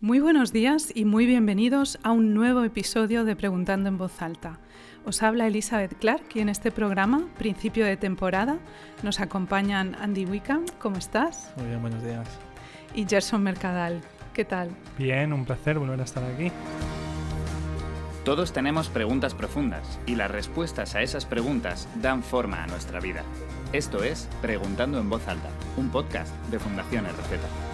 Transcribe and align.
Muy 0.00 0.20
buenos 0.20 0.52
días 0.52 0.92
y 0.94 1.06
muy 1.06 1.24
bienvenidos 1.24 1.98
a 2.02 2.10
un 2.10 2.34
nuevo 2.34 2.62
episodio 2.64 3.24
de 3.24 3.34
Preguntando 3.34 3.88
en 3.88 3.96
Voz 3.96 4.20
Alta. 4.20 4.58
Os 5.06 5.22
habla 5.22 5.46
Elizabeth 5.46 5.98
Clark 5.98 6.22
y 6.34 6.40
en 6.40 6.50
este 6.50 6.70
programa, 6.70 7.26
principio 7.38 7.86
de 7.86 7.96
temporada, 7.96 8.58
nos 9.02 9.20
acompañan 9.20 9.94
Andy 9.94 10.26
Wickham, 10.26 10.66
¿cómo 10.78 10.98
estás? 10.98 11.50
Muy 11.56 11.68
bien, 11.68 11.80
buenos 11.80 12.04
días. 12.04 12.28
Y 12.94 13.06
Gerson 13.06 13.42
Mercadal, 13.42 14.02
¿qué 14.34 14.44
tal? 14.44 14.68
Bien, 14.98 15.32
un 15.32 15.46
placer 15.46 15.78
volver 15.78 15.98
a 15.98 16.04
estar 16.04 16.22
aquí. 16.24 16.52
Todos 18.22 18.52
tenemos 18.52 18.90
preguntas 18.90 19.34
profundas 19.34 19.98
y 20.04 20.16
las 20.16 20.30
respuestas 20.30 20.94
a 20.94 21.00
esas 21.00 21.24
preguntas 21.24 21.88
dan 22.02 22.22
forma 22.22 22.62
a 22.62 22.66
nuestra 22.66 23.00
vida. 23.00 23.22
Esto 23.72 24.04
es 24.04 24.28
Preguntando 24.42 24.98
en 24.98 25.08
Voz 25.08 25.26
Alta, 25.26 25.48
un 25.78 25.88
podcast 25.88 26.34
de 26.50 26.58
Fundación 26.58 27.06
RZ. 27.06 27.65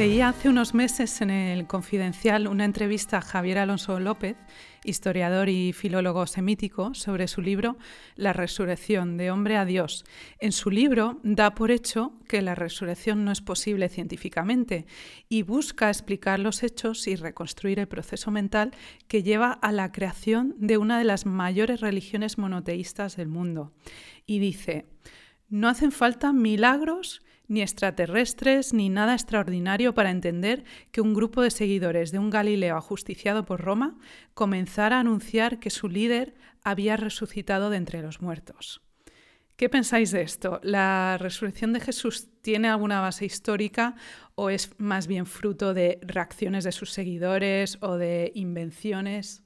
Leí 0.00 0.22
hace 0.22 0.48
unos 0.48 0.72
meses 0.72 1.20
en 1.20 1.28
el 1.28 1.66
Confidencial 1.66 2.48
una 2.48 2.64
entrevista 2.64 3.18
a 3.18 3.20
Javier 3.20 3.58
Alonso 3.58 4.00
López, 4.00 4.34
historiador 4.82 5.50
y 5.50 5.74
filólogo 5.74 6.26
semítico, 6.26 6.94
sobre 6.94 7.28
su 7.28 7.42
libro 7.42 7.76
La 8.16 8.32
resurrección 8.32 9.18
de 9.18 9.30
hombre 9.30 9.58
a 9.58 9.66
Dios. 9.66 10.06
En 10.38 10.52
su 10.52 10.70
libro 10.70 11.20
da 11.22 11.54
por 11.54 11.70
hecho 11.70 12.14
que 12.26 12.40
la 12.40 12.54
resurrección 12.54 13.26
no 13.26 13.30
es 13.30 13.42
posible 13.42 13.90
científicamente 13.90 14.86
y 15.28 15.42
busca 15.42 15.90
explicar 15.90 16.38
los 16.38 16.62
hechos 16.62 17.06
y 17.06 17.14
reconstruir 17.14 17.78
el 17.78 17.86
proceso 17.86 18.30
mental 18.30 18.70
que 19.06 19.22
lleva 19.22 19.52
a 19.52 19.70
la 19.70 19.92
creación 19.92 20.54
de 20.56 20.78
una 20.78 20.96
de 20.96 21.04
las 21.04 21.26
mayores 21.26 21.82
religiones 21.82 22.38
monoteístas 22.38 23.16
del 23.16 23.28
mundo. 23.28 23.74
Y 24.24 24.38
dice, 24.38 24.86
no 25.50 25.68
hacen 25.68 25.92
falta 25.92 26.32
milagros 26.32 27.20
ni 27.50 27.62
extraterrestres, 27.62 28.72
ni 28.72 28.88
nada 28.88 29.12
extraordinario 29.12 29.92
para 29.92 30.12
entender 30.12 30.62
que 30.92 31.00
un 31.00 31.14
grupo 31.14 31.42
de 31.42 31.50
seguidores 31.50 32.12
de 32.12 32.20
un 32.20 32.30
Galileo 32.30 32.76
ajusticiado 32.76 33.44
por 33.44 33.60
Roma 33.60 33.98
comenzara 34.34 34.96
a 34.96 35.00
anunciar 35.00 35.58
que 35.58 35.70
su 35.70 35.88
líder 35.88 36.34
había 36.62 36.96
resucitado 36.96 37.68
de 37.68 37.78
entre 37.78 38.02
los 38.02 38.22
muertos. 38.22 38.82
¿Qué 39.56 39.68
pensáis 39.68 40.12
de 40.12 40.22
esto? 40.22 40.60
¿La 40.62 41.18
resurrección 41.18 41.72
de 41.72 41.80
Jesús 41.80 42.28
tiene 42.40 42.68
alguna 42.68 43.00
base 43.00 43.26
histórica 43.26 43.96
o 44.36 44.48
es 44.48 44.70
más 44.78 45.08
bien 45.08 45.26
fruto 45.26 45.74
de 45.74 45.98
reacciones 46.02 46.62
de 46.62 46.70
sus 46.70 46.92
seguidores 46.92 47.78
o 47.80 47.96
de 47.96 48.30
invenciones? 48.36 49.42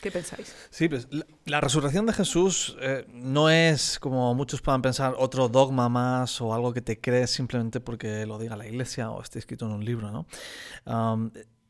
¿Qué 0.00 0.10
pensáis? 0.10 0.54
Sí, 0.70 0.88
pues 0.88 1.08
la, 1.46 1.60
resurrección 1.60 2.06
de 2.06 2.12
Jesús 2.12 2.76
eh, 2.80 3.06
no 3.12 3.48
es, 3.48 3.98
como 3.98 4.34
muchos 4.34 4.60
puedan 4.60 4.82
pensar, 4.82 5.14
otro 5.16 5.48
dogma 5.48 5.88
más 5.88 6.40
o 6.40 6.54
algo 6.54 6.72
que 6.72 6.82
te 6.82 7.00
crees 7.00 7.30
simplemente 7.30 7.80
porque 7.80 8.26
lo 8.26 8.38
diga 8.38 8.56
la 8.56 8.66
iglesia 8.66 9.10
o 9.10 9.22
esté 9.22 9.38
escrito 9.38 9.66
en 9.66 9.72
un 9.72 9.84
libro, 9.84 10.10
¿no? 10.10 10.26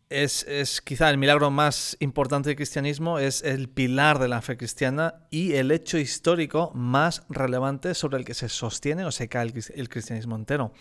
es, 0.08 0.44
es, 0.44 0.80
quizá 0.80 1.10
el 1.10 1.18
milagro 1.18 1.50
más 1.50 1.96
importante 2.00 2.48
del 2.48 2.56
cristianismo, 2.56 3.18
es 3.18 3.42
el 3.42 3.68
pilar 3.68 4.18
de 4.18 4.28
la 4.28 4.42
fe 4.42 4.56
cristiana 4.56 5.26
y 5.30 5.54
el 5.54 5.70
hecho 5.70 5.98
histórico 5.98 6.70
más 6.74 7.24
relevante 7.28 7.94
sobre 7.94 8.18
el 8.18 8.24
que 8.24 8.34
se 8.34 8.48
sostiene 8.48 9.04
o 9.04 9.10
se 9.10 9.28
cae 9.28 9.52
el 9.74 9.88
cristianismo 9.88 10.36
entero. 10.36 10.72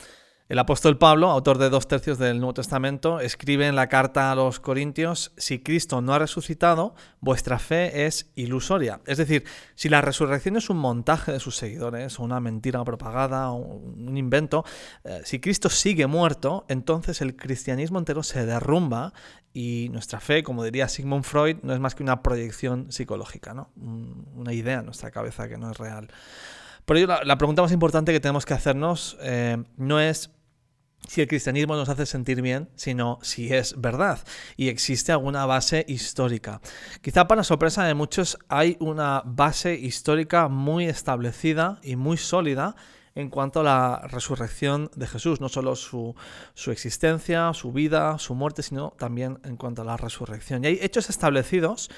El 0.48 0.60
apóstol 0.60 1.00
Pablo, 1.00 1.32
autor 1.32 1.58
de 1.58 1.72
dos 1.72 1.88
tercios 1.88 2.20
del 2.20 2.38
Nuevo 2.38 2.54
Testamento, 2.54 3.20
escribe 3.20 3.66
en 3.66 3.76
la 3.76 3.90
carta 3.90 4.32
a 4.32 4.36
los 4.36 4.60
Corintios, 4.60 5.32
si 5.38 5.58
Cristo 5.58 6.04
no 6.04 6.14
ha 6.14 6.20
resucitado, 6.20 6.94
vuestra 7.20 7.58
fe 7.58 8.06
es 8.06 8.32
ilusoria. 8.36 9.02
Es 9.08 9.18
decir, 9.18 9.44
si 9.74 9.90
la 9.90 10.02
resurrección 10.02 10.56
es 10.56 10.70
un 10.70 10.78
montaje 10.78 11.32
de 11.32 11.40
sus 11.40 11.56
seguidores, 11.56 12.20
o 12.20 12.24
una 12.24 12.40
mentira 12.42 12.84
propagada, 12.84 13.50
o 13.50 13.56
un 13.56 14.18
invento, 14.18 14.64
eh, 15.04 15.22
si 15.26 15.40
Cristo 15.40 15.68
sigue 15.68 16.06
muerto, 16.06 16.64
entonces 16.70 17.22
el 17.22 17.36
cristianismo 17.36 17.98
entero 17.98 18.22
se 18.22 18.46
derrumba 18.46 19.14
y 19.52 19.90
nuestra 19.94 20.20
fe, 20.20 20.44
como 20.44 20.64
diría 20.64 20.88
Sigmund 20.88 21.24
Freud, 21.24 21.58
no 21.64 21.74
es 21.74 21.80
más 21.80 21.96
que 21.96 22.04
una 22.04 22.22
proyección 22.22 22.92
psicológica, 22.92 23.56
¿no? 23.56 23.72
una 23.76 24.54
idea 24.54 24.82
en 24.82 24.86
nuestra 24.86 25.10
cabeza 25.10 25.50
que 25.50 25.58
no 25.58 25.72
es 25.72 25.78
real. 25.80 26.08
Por 26.86 26.98
ello, 26.98 27.08
la, 27.24 27.38
pregunta 27.40 27.64
más 27.64 27.72
importante 27.72 28.14
que 28.14 28.20
tenemos 28.20 28.46
que 28.46 28.54
hacernos 28.54 29.18
eh, 29.22 29.58
no 29.76 30.00
es 30.00 30.35
si 31.08 31.22
el 31.22 31.28
cristianismo 31.28 31.76
nos 31.76 31.90
hace 31.90 32.06
sentir 32.06 32.42
bien, 32.42 32.70
sino 32.76 33.20
si 33.22 33.54
es 33.54 33.80
verdad 33.80 34.20
y 34.58 34.70
existe 34.70 35.12
alguna 35.12 35.46
base 35.46 35.86
histórica. 35.88 36.62
Quizá 37.02 37.28
para 37.28 37.44
sorpresa 37.44 37.84
de 37.86 37.94
muchos 37.94 38.38
hay 38.50 38.78
una 38.80 39.22
base 39.26 39.76
histórica 39.76 40.48
muy 40.48 40.86
establecida 40.86 41.80
y 41.84 41.96
muy 41.96 42.18
sólida 42.18 42.76
en 43.16 43.30
cuanto 43.30 43.62
a 43.62 43.64
la 43.64 44.08
resurrección 44.10 44.92
de 44.94 45.08
Jesús, 45.08 45.40
no 45.40 45.48
solo 45.48 45.78
su, 45.78 46.14
existencia, 46.68 47.54
su 47.54 47.72
vida, 47.72 48.20
su 48.20 48.36
muerte, 48.36 48.62
sino 48.62 48.94
también 49.00 49.40
en 49.46 49.56
cuanto 49.56 49.84
a 49.84 49.86
la 49.86 49.96
resurrección. 49.96 50.64
Y 50.64 50.68
hay 50.68 50.80
hechos 50.82 51.10
establecidos, 51.10 51.90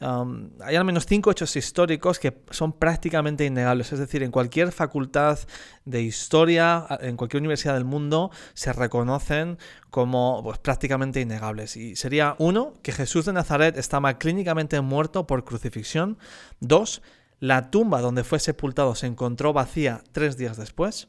um, 0.00 0.50
hay 0.62 0.76
al 0.76 0.84
menos 0.84 1.06
cinco 1.06 1.32
hechos 1.32 1.56
históricos 1.56 2.20
que 2.20 2.40
son 2.50 2.72
prácticamente 2.72 3.44
innegables, 3.44 3.92
es 3.92 3.98
decir, 3.98 4.22
en 4.22 4.30
cualquier 4.30 4.70
facultad 4.70 5.40
de 5.84 6.02
historia, 6.02 6.86
en 7.00 7.16
cualquier 7.16 7.40
universidad 7.40 7.74
del 7.74 7.84
mundo, 7.84 8.30
se 8.54 8.72
reconocen 8.72 9.58
como 9.90 10.40
pues, 10.44 10.58
prácticamente 10.58 11.20
innegables. 11.20 11.76
Y 11.76 11.96
sería 11.96 12.36
uno, 12.38 12.74
que 12.82 12.92
Jesús 12.92 13.24
de 13.24 13.32
Nazaret 13.32 13.76
estaba 13.76 14.18
clínicamente 14.18 14.80
muerto 14.80 15.26
por 15.26 15.44
crucifixión. 15.44 16.16
Dos, 16.60 17.02
la 17.40 17.70
tumba 17.70 18.02
donde 18.02 18.22
fue 18.22 18.38
sepultado 18.38 18.94
se 18.94 19.06
encontró 19.06 19.54
vacía 19.54 20.04
tres 20.12 20.36
días 20.36 20.58
después. 20.58 21.08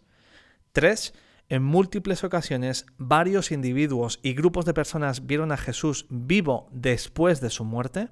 3. 0.72 1.14
En 1.50 1.62
múltiples 1.62 2.24
ocasiones, 2.24 2.86
varios 2.98 3.52
individuos 3.52 4.22
y 4.24 4.34
grupos 4.34 4.64
de 4.64 4.74
personas 4.74 5.28
vieron 5.28 5.52
a 5.52 5.58
Jesús 5.58 6.06
vivo 6.10 6.70
después 6.72 7.42
de 7.42 7.50
su 7.50 7.66
muerte. 7.66 8.08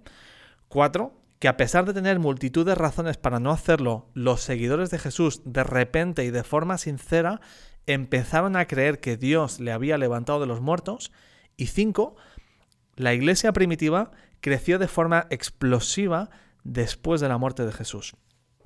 4. 0.68 1.14
Que 1.40 1.48
a 1.48 1.56
pesar 1.56 1.86
de 1.86 1.94
tener 1.94 2.20
multitud 2.20 2.66
de 2.66 2.76
razones 2.76 3.16
para 3.16 3.40
no 3.40 3.52
hacerlo, 3.52 4.10
los 4.14 4.42
seguidores 4.42 4.90
de 4.90 5.00
Jesús 5.00 5.42
de 5.46 5.64
repente 5.64 6.26
y 6.26 6.32
de 6.32 6.44
forma 6.44 6.78
sincera 6.78 7.40
empezaron 7.86 8.58
a 8.58 8.68
creer 8.68 9.00
que 9.00 9.16
Dios 9.16 9.62
le 9.62 9.72
había 9.72 9.98
levantado 9.98 10.42
de 10.42 10.48
los 10.48 10.60
muertos. 10.60 11.14
Y 11.56 11.68
5. 11.68 12.18
La 12.98 13.14
iglesia 13.14 13.54
primitiva 13.54 14.12
creció 14.42 14.78
de 14.78 14.90
forma 14.90 15.28
explosiva 15.30 16.30
después 16.64 17.22
de 17.22 17.30
la 17.30 17.38
muerte 17.38 17.66
de 17.66 17.72
Jesús. 17.72 18.14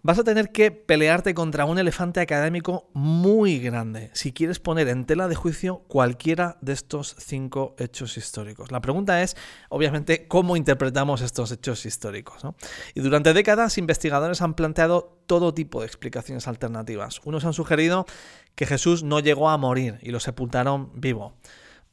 Vas 0.06 0.20
a 0.20 0.26
tener 0.26 0.52
que 0.52 0.70
pelearte 0.70 1.34
contra 1.34 1.64
un 1.64 1.80
elefante 1.80 2.20
académico 2.20 2.90
muy 2.94 3.60
grande 3.60 4.12
si 4.12 4.34
quieres 4.34 4.60
poner 4.60 4.90
en 4.90 5.06
tela 5.06 5.30
de 5.30 5.36
juicio 5.36 5.78
cualquiera 5.88 6.58
de 6.60 6.74
estos 6.74 7.16
cinco 7.20 7.74
hechos 7.80 8.18
históricos. 8.18 8.70
La 8.70 8.82
pregunta 8.82 9.24
es, 9.24 9.38
obviamente, 9.70 10.28
cómo 10.28 10.58
interpretamos 10.58 11.22
estos 11.22 11.54
hechos 11.54 11.86
históricos. 11.86 12.42
Y 12.94 13.00
durante 13.00 13.34
décadas, 13.34 13.78
investigadores 13.78 14.42
han 14.42 14.56
planteado 14.56 15.22
todo 15.26 15.54
tipo 15.54 15.80
de 15.80 15.88
explicaciones 15.88 16.50
alternativas. 16.50 17.22
Unos 17.24 17.46
han 17.46 17.54
sugerido 17.54 18.06
que 18.56 18.66
Jesús 18.66 19.04
no 19.04 19.22
llegó 19.22 19.50
a 19.50 19.58
morir 19.58 20.00
y 20.02 20.12
lo 20.12 20.20
sepultaron 20.20 20.92
vivo 21.00 21.34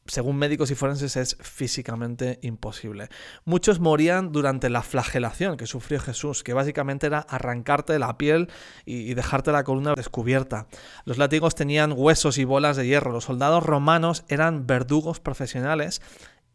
según 0.07 0.37
médicos 0.37 0.71
y 0.71 0.75
forenses, 0.75 1.17
es 1.17 1.37
físicamente 1.41 2.39
imposible. 2.43 3.09
Muchos 3.45 3.81
morían 3.81 4.33
durante 4.33 4.71
la 4.71 4.83
flagelación 4.83 5.57
que 5.57 5.67
sufrió 5.67 6.01
Jesús, 6.01 6.43
que 6.43 6.53
básicamente 6.53 7.07
era 7.07 7.21
arrancarte 7.21 7.99
la 7.99 8.19
piel 8.19 8.49
y 8.85 9.15
dejarte 9.15 9.53
la 9.53 9.65
columna 9.65 9.95
descubierta. 9.95 10.67
Los 11.05 11.19
látigos 11.19 11.55
tenían 11.55 11.93
huesos 11.95 12.39
y 12.39 12.45
bolas 12.45 12.77
de 12.77 12.87
hierro. 12.87 13.13
Los 13.13 13.25
soldados 13.25 13.65
romanos 13.65 14.25
eran 14.29 14.67
verdugos 14.67 15.21
profesionales 15.21 16.03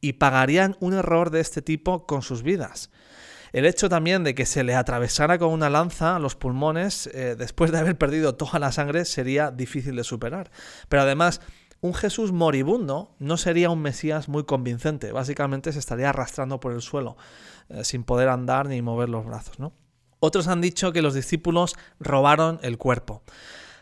y 0.01 0.13
pagarían 0.13 0.75
un 0.79 0.93
error 0.93 1.29
de 1.29 1.39
este 1.39 1.61
tipo 1.61 2.05
con 2.05 2.21
sus 2.21 2.43
vidas. 2.43 2.89
El 3.53 3.65
hecho 3.65 3.87
también 3.87 4.25
de 4.25 4.35
que 4.35 4.45
se 4.45 4.65
le 4.65 4.75
atravesara 4.75 5.37
con 5.37 5.49
una 5.49 5.69
lanza 5.69 6.19
los 6.19 6.35
pulmones 6.35 7.07
eh, 7.07 7.35
después 7.37 7.71
de 7.71 7.77
haber 7.77 7.97
perdido 7.97 8.35
toda 8.35 8.59
la 8.59 8.73
sangre 8.73 9.05
sería 9.05 9.49
difícil 9.49 9.95
de 9.95 10.03
superar. 10.03 10.51
Pero 10.89 11.03
además, 11.03 11.39
un 11.85 11.93
Jesús 11.93 12.31
moribundo 12.31 13.15
no 13.19 13.37
sería 13.37 13.69
un 13.69 13.81
Mesías 13.81 14.27
muy 14.27 14.43
convincente. 14.43 15.11
Básicamente 15.11 15.71
se 15.71 15.79
estaría 15.79 16.09
arrastrando 16.09 16.59
por 16.59 16.73
el 16.73 16.81
suelo, 16.81 17.15
eh, 17.69 17.83
sin 17.83 18.03
poder 18.03 18.29
andar 18.29 18.67
ni 18.67 18.81
mover 18.81 19.09
los 19.09 19.25
brazos. 19.25 19.59
¿no? 19.59 19.71
Otros 20.19 20.47
han 20.47 20.61
dicho 20.61 20.91
que 20.91 21.01
los 21.01 21.13
discípulos 21.13 21.75
robaron 21.99 22.59
el 22.63 22.77
cuerpo. 22.77 23.21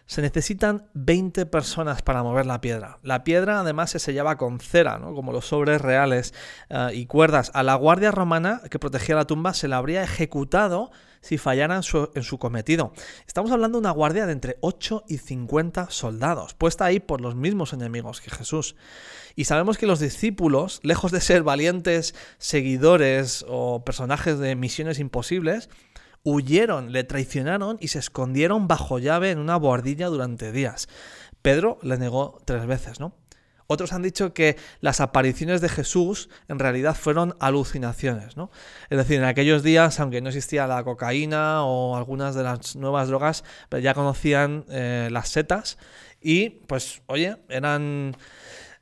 Se 0.05 0.21
necesitan 0.21 0.89
20 0.93 1.45
personas 1.45 2.01
para 2.01 2.23
mover 2.23 2.45
la 2.45 2.61
piedra. 2.61 2.99
La 3.03 3.23
piedra 3.23 3.61
además 3.61 3.91
se 3.91 3.99
sellaba 3.99 4.37
con 4.37 4.59
cera, 4.59 4.99
¿no? 4.99 5.13
como 5.15 5.31
los 5.31 5.47
sobres 5.47 5.81
reales 5.81 6.33
eh, 6.69 6.89
y 6.93 7.05
cuerdas. 7.05 7.51
A 7.53 7.63
la 7.63 7.75
guardia 7.75 8.11
romana 8.11 8.61
que 8.69 8.79
protegía 8.79 9.15
la 9.15 9.25
tumba 9.25 9.53
se 9.53 9.67
la 9.67 9.77
habría 9.77 10.03
ejecutado 10.03 10.91
si 11.23 11.37
fallaran 11.37 11.81
en 12.15 12.23
su 12.23 12.37
cometido. 12.37 12.91
Estamos 13.25 13.51
hablando 13.51 13.77
de 13.77 13.83
una 13.83 13.91
guardia 13.91 14.25
de 14.25 14.33
entre 14.33 14.57
8 14.59 15.05
y 15.07 15.19
50 15.19 15.89
soldados, 15.89 16.53
puesta 16.53 16.83
ahí 16.83 16.99
por 16.99 17.21
los 17.21 17.33
mismos 17.33 17.71
enemigos 17.71 18.19
que 18.19 18.29
Jesús. 18.29 18.75
Y 19.35 19.45
sabemos 19.45 19.77
que 19.77 19.87
los 19.87 20.01
discípulos, 20.01 20.81
lejos 20.83 21.13
de 21.13 21.21
ser 21.21 21.43
valientes 21.43 22.13
seguidores 22.39 23.45
o 23.47 23.85
personajes 23.85 24.37
de 24.37 24.55
misiones 24.57 24.99
imposibles, 24.99 25.69
huyeron, 26.23 26.91
le 26.91 27.03
traicionaron 27.03 27.77
y 27.79 27.89
se 27.89 27.99
escondieron 27.99 28.67
bajo 28.67 28.99
llave 28.99 29.31
en 29.31 29.39
una 29.39 29.57
bordilla 29.57 30.07
durante 30.07 30.51
días. 30.51 30.87
Pedro 31.41 31.77
le 31.83 31.97
negó 31.97 32.41
tres 32.45 32.65
veces, 32.65 32.99
¿no? 32.99 33.13
Otros 33.67 33.93
han 33.93 34.01
dicho 34.01 34.33
que 34.33 34.57
las 34.81 34.99
apariciones 34.99 35.61
de 35.61 35.69
Jesús 35.69 36.29
en 36.47 36.59
realidad 36.59 36.95
fueron 36.95 37.35
alucinaciones, 37.39 38.35
¿no? 38.37 38.51
Es 38.89 38.97
decir, 38.97 39.17
en 39.17 39.23
aquellos 39.23 39.63
días, 39.63 39.99
aunque 39.99 40.21
no 40.21 40.29
existía 40.29 40.67
la 40.67 40.83
cocaína 40.83 41.63
o 41.63 41.95
algunas 41.95 42.35
de 42.35 42.43
las 42.43 42.75
nuevas 42.75 43.07
drogas, 43.07 43.43
ya 43.81 43.93
conocían 43.93 44.65
eh, 44.69 45.09
las 45.11 45.29
setas 45.29 45.77
y, 46.21 46.49
pues, 46.49 47.01
oye, 47.07 47.37
eran 47.49 48.15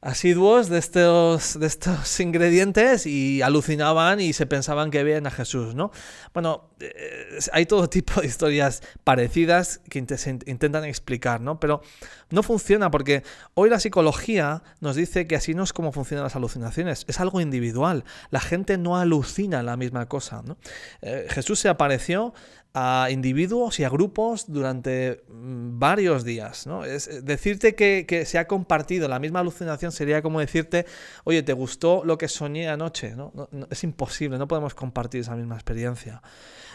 asiduos 0.01 0.67
de 0.67 0.79
estos, 0.79 1.59
de 1.59 1.67
estos 1.67 2.19
ingredientes 2.19 3.05
y 3.05 3.41
alucinaban 3.41 4.19
y 4.19 4.33
se 4.33 4.45
pensaban 4.47 4.89
que 4.89 5.03
veían 5.03 5.27
a 5.27 5.31
Jesús, 5.31 5.75
¿no? 5.75 5.91
Bueno, 6.33 6.70
eh, 6.81 7.39
hay 7.53 7.65
todo 7.65 7.89
tipo 7.89 8.21
de 8.21 8.27
historias 8.27 8.81
parecidas 9.03 9.81
que 9.89 9.99
intentan 9.99 10.85
explicar, 10.85 11.41
¿no? 11.41 11.59
Pero 11.59 11.81
no 12.29 12.43
funciona 12.43 12.91
porque 12.91 13.23
hoy 13.53 13.69
la 13.69 13.79
psicología 13.79 14.63
nos 14.79 14.95
dice 14.95 15.27
que 15.27 15.35
así 15.35 15.53
no 15.53 15.63
es 15.63 15.73
como 15.73 15.91
funcionan 15.91 16.23
las 16.23 16.35
alucinaciones, 16.35 17.05
es 17.07 17.19
algo 17.19 17.41
individual. 17.41 18.03
La 18.29 18.39
gente 18.39 18.77
no 18.77 18.97
alucina 18.97 19.63
la 19.63 19.77
misma 19.77 20.07
cosa, 20.07 20.41
¿no? 20.43 20.57
Eh, 21.01 21.27
Jesús 21.29 21.59
se 21.59 21.69
apareció 21.69 22.33
a 22.73 23.09
individuos 23.11 23.79
y 23.79 23.83
a 23.83 23.89
grupos 23.89 24.45
durante 24.47 25.23
mm, 25.27 25.77
varios 25.77 26.23
días. 26.23 26.67
¿no? 26.67 26.85
Es 26.85 27.07
eh, 27.07 27.21
decirte 27.21 27.75
que, 27.75 28.25
se 28.25 28.37
ha 28.37 28.47
compartido 28.47 29.07
la 29.07 29.19
misma 29.19 29.41
alucinación 29.41 29.91
sería 29.91 30.21
como 30.21 30.39
decirte, 30.39 30.85
oye, 31.23 31.43
¿te 31.43 31.53
gustó 31.53 32.03
lo 32.05 32.17
que 32.17 32.27
soñé 32.27 32.69
anoche? 32.69 33.15
¿no? 33.15 33.33
es 33.69 33.83
imposible, 33.83 34.37
no 34.37 34.47
podemos 34.47 34.73
compartir 34.73 35.21
esa 35.21 35.35
misma 35.35 35.55
experiencia. 35.55 36.21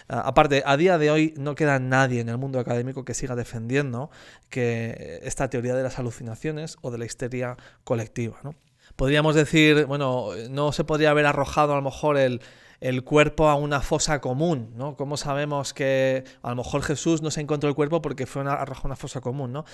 Ah, 0.08 0.22
aparte, 0.26 0.62
a 0.64 0.76
día 0.76 0.98
de 0.98 1.10
hoy 1.10 1.34
no 1.36 1.54
queda 1.54 1.78
nadie 1.78 2.20
en 2.20 2.28
el 2.28 2.38
mundo 2.38 2.58
académico 2.58 3.04
que 3.04 3.14
siga 3.14 3.34
defendiendo 3.34 4.10
que 4.50 5.20
esta 5.22 5.50
teoría 5.50 5.74
de 5.74 5.82
las 5.82 5.98
alucinaciones 5.98 6.76
o 6.82 6.90
de 6.90 6.98
la 6.98 7.04
histeria 7.04 7.56
colectiva. 7.84 8.38
¿no? 8.42 8.54
Podríamos 8.96 9.34
decir, 9.34 9.86
bueno, 9.86 10.30
no 10.50 10.72
se 10.72 10.84
podría 10.84 11.10
haber 11.10 11.26
arrojado 11.26 11.72
a 11.72 11.76
lo 11.76 11.82
mejor 11.82 12.16
el 12.16 12.40
el 12.80 13.04
cuerpo 13.04 13.48
a 13.48 13.54
una 13.54 13.80
fosa 13.80 14.20
común, 14.20 14.72
¿no? 14.76 14.96
¿Cómo 14.96 15.16
sabemos 15.16 15.72
que 15.72 16.24
a 16.42 16.50
lo 16.50 16.56
mejor 16.56 16.82
Jesús 16.82 17.22
no 17.22 17.30
se 17.30 17.40
encontró 17.40 17.68
el 17.68 17.74
cuerpo 17.74 18.02
porque 18.02 18.26
fue 18.26 18.42
una, 18.42 18.54
arrojado 18.54 18.86
a 18.86 18.88
una 18.88 18.96
fosa 18.96 19.20
común, 19.20 19.52
¿no? 19.52 19.64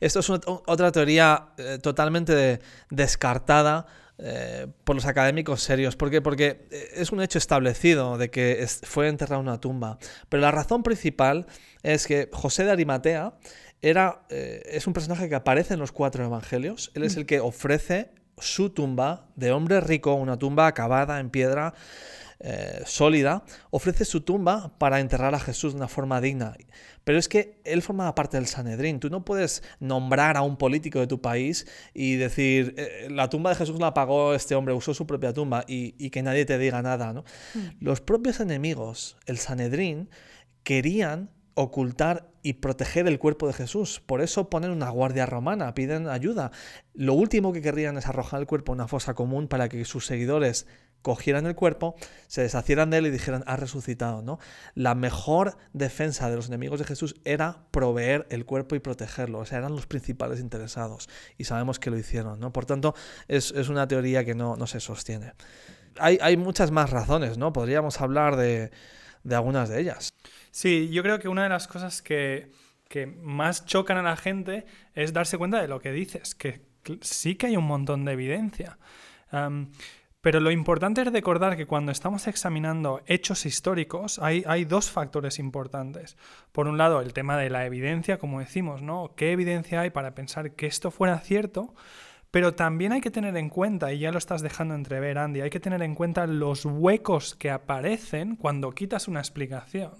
Esto 0.00 0.20
es 0.20 0.30
otra 0.30 0.92
teoría 0.92 1.48
eh, 1.58 1.78
totalmente 1.82 2.60
descartada 2.90 3.86
eh, 4.22 4.66
por 4.84 4.96
los 4.96 5.06
académicos 5.06 5.62
serios. 5.62 5.96
¿Por 5.96 6.10
qué? 6.10 6.20
Porque 6.22 6.66
eh, 6.70 6.88
es 6.94 7.12
un 7.12 7.20
hecho 7.20 7.38
establecido 7.38 8.18
de 8.18 8.30
que 8.30 8.66
fue 8.82 9.08
enterrado 9.08 9.42
en 9.42 9.48
una 9.48 9.60
tumba. 9.60 9.98
Pero 10.28 10.40
la 10.40 10.50
razón 10.50 10.82
principal 10.82 11.46
es 11.82 12.06
que 12.06 12.28
José 12.32 12.64
de 12.64 12.70
Arimatea 12.70 13.34
era, 13.80 14.22
es 14.28 14.86
un 14.86 14.92
personaje 14.92 15.28
que 15.28 15.34
aparece 15.34 15.74
en 15.74 15.80
los 15.80 15.90
cuatro 15.90 16.24
evangelios. 16.24 16.92
Él 16.94 17.02
es 17.02 17.16
mm. 17.16 17.18
el 17.18 17.26
que 17.26 17.40
ofrece 17.40 18.10
su 18.42 18.70
tumba 18.70 19.26
de 19.36 19.52
hombre 19.52 19.80
rico, 19.80 20.14
una 20.14 20.38
tumba 20.38 20.66
acabada 20.66 21.20
en 21.20 21.30
piedra, 21.30 21.74
eh, 22.44 22.82
sólida, 22.86 23.44
ofrece 23.70 24.04
su 24.04 24.22
tumba 24.22 24.72
para 24.78 24.98
enterrar 24.98 25.32
a 25.32 25.38
Jesús 25.38 25.74
de 25.74 25.76
una 25.76 25.86
forma 25.86 26.20
digna. 26.20 26.56
Pero 27.04 27.16
es 27.16 27.28
que 27.28 27.60
él 27.64 27.82
formaba 27.82 28.16
parte 28.16 28.36
del 28.36 28.48
Sanedrín. 28.48 28.98
Tú 28.98 29.10
no 29.10 29.24
puedes 29.24 29.62
nombrar 29.78 30.36
a 30.36 30.42
un 30.42 30.56
político 30.56 30.98
de 30.98 31.06
tu 31.06 31.20
país 31.20 31.68
y 31.94 32.16
decir, 32.16 32.74
eh, 32.78 33.06
la 33.10 33.30
tumba 33.30 33.50
de 33.50 33.56
Jesús 33.56 33.78
la 33.78 33.94
pagó 33.94 34.34
este 34.34 34.56
hombre, 34.56 34.74
usó 34.74 34.92
su 34.92 35.06
propia 35.06 35.32
tumba 35.32 35.64
y, 35.68 36.10
que 36.10 36.22
nadie 36.22 36.44
te 36.44 36.58
diga 36.58 36.82
nada. 36.82 37.12
¿no? 37.12 37.24
Hmm. 37.54 37.68
Los 37.78 38.00
propios 38.00 38.40
enemigos, 38.40 39.16
el 39.26 39.38
Sanedrín, 39.38 40.10
querían 40.64 41.30
ocultar 41.54 42.30
y 42.42 42.54
proteger 42.54 43.06
el 43.06 43.18
cuerpo 43.18 43.46
de 43.46 43.52
Jesús. 43.52 44.00
Por 44.04 44.20
eso 44.20 44.50
ponen 44.50 44.70
una 44.70 44.90
guardia 44.90 45.26
romana, 45.26 45.74
piden 45.74 46.08
ayuda. 46.08 46.50
Lo 46.94 47.14
último 47.14 47.52
que 47.52 47.62
querrían 47.62 47.96
es 47.98 48.06
arrojar 48.06 48.40
el 48.40 48.46
cuerpo 48.46 48.72
a 48.72 48.74
una 48.74 48.88
fosa 48.88 49.14
común 49.14 49.48
para 49.48 49.68
que 49.68 49.84
sus 49.84 50.06
seguidores 50.06 50.66
cogieran 51.02 51.46
el 51.46 51.54
cuerpo, 51.54 51.96
se 52.28 52.42
deshacieran 52.42 52.90
de 52.90 52.98
él 52.98 53.06
y 53.06 53.10
dijeran, 53.10 53.42
ha 53.46 53.56
resucitado, 53.56 54.22
¿no? 54.22 54.38
La 54.74 54.94
mejor 54.94 55.56
defensa 55.72 56.30
de 56.30 56.36
los 56.36 56.46
enemigos 56.46 56.78
de 56.78 56.86
Jesús 56.86 57.16
era 57.24 57.64
proveer 57.72 58.26
el 58.30 58.46
cuerpo 58.46 58.76
y 58.76 58.78
protegerlo, 58.78 59.40
o 59.40 59.44
sea, 59.44 59.58
eran 59.58 59.74
los 59.74 59.86
principales 59.86 60.40
interesados 60.40 61.08
y 61.36 61.44
sabemos 61.44 61.78
que 61.78 61.90
lo 61.90 61.98
hicieron, 61.98 62.40
¿no? 62.40 62.52
Por 62.52 62.64
tanto, 62.64 62.94
es, 63.28 63.52
una 63.68 63.88
teoría 63.88 64.24
que 64.24 64.34
no, 64.34 64.66
se 64.66 64.80
sostiene. 64.80 65.34
Hay, 65.98 66.18
hay, 66.22 66.36
muchas 66.36 66.70
más 66.70 66.90
razones, 66.90 67.36
¿no? 67.36 67.52
Podríamos 67.52 68.00
hablar 68.00 68.36
de, 68.36 68.70
de, 69.24 69.34
algunas 69.34 69.68
de 69.68 69.80
ellas. 69.80 70.14
Sí, 70.52 70.90
yo 70.90 71.02
creo 71.02 71.18
que 71.18 71.28
una 71.28 71.42
de 71.42 71.48
las 71.48 71.66
cosas 71.66 72.02
que, 72.02 72.52
que 72.88 73.06
más 73.06 73.64
chocan 73.64 73.96
a 73.96 74.02
la 74.02 74.16
gente 74.16 74.66
es 74.94 75.14
darse 75.14 75.38
cuenta 75.38 75.60
de 75.60 75.66
lo 75.66 75.80
que 75.80 75.92
dices, 75.92 76.34
que 76.34 76.60
sí 77.00 77.36
que 77.36 77.46
hay 77.46 77.56
un 77.56 77.64
montón 77.64 78.04
de 78.04 78.12
evidencia. 78.12 78.78
Pero 80.20 80.40
lo 80.40 80.50
importante 80.50 81.00
es 81.00 81.10
recordar 81.10 81.56
que 81.56 81.66
cuando 81.66 81.90
estamos 81.90 82.26
examinando 82.26 83.00
hechos 83.06 83.46
históricos 83.46 84.18
hay, 84.18 84.44
hay, 84.46 84.66
dos 84.66 84.90
factores 84.90 85.38
importantes. 85.38 86.18
Por 86.52 86.68
un 86.68 86.76
lado, 86.76 87.00
el 87.00 87.14
tema 87.14 87.38
de 87.38 87.48
la 87.48 87.64
evidencia, 87.64 88.18
como 88.18 88.38
decimos, 88.38 88.82
¿no? 88.82 89.14
¿Qué 89.16 89.32
evidencia 89.32 89.80
hay 89.80 89.90
para 89.90 90.14
pensar 90.14 90.52
que 90.52 90.66
esto 90.66 90.90
fuera 90.90 91.18
cierto? 91.20 91.74
Pero 92.32 92.54
también 92.54 92.92
hay 92.92 93.02
que 93.02 93.10
tener 93.10 93.36
en 93.36 93.50
cuenta, 93.50 93.92
y 93.92 93.98
ya 93.98 94.10
lo 94.10 94.16
estás 94.16 94.40
dejando 94.40 94.74
entrever, 94.74 95.18
Andy, 95.18 95.42
hay 95.42 95.50
que 95.50 95.60
tener 95.60 95.82
en 95.82 95.94
cuenta 95.94 96.26
los 96.26 96.64
huecos 96.64 97.34
que 97.34 97.50
aparecen 97.50 98.36
cuando 98.36 98.72
quitas 98.72 99.06
una 99.06 99.20
explicación. 99.20 99.92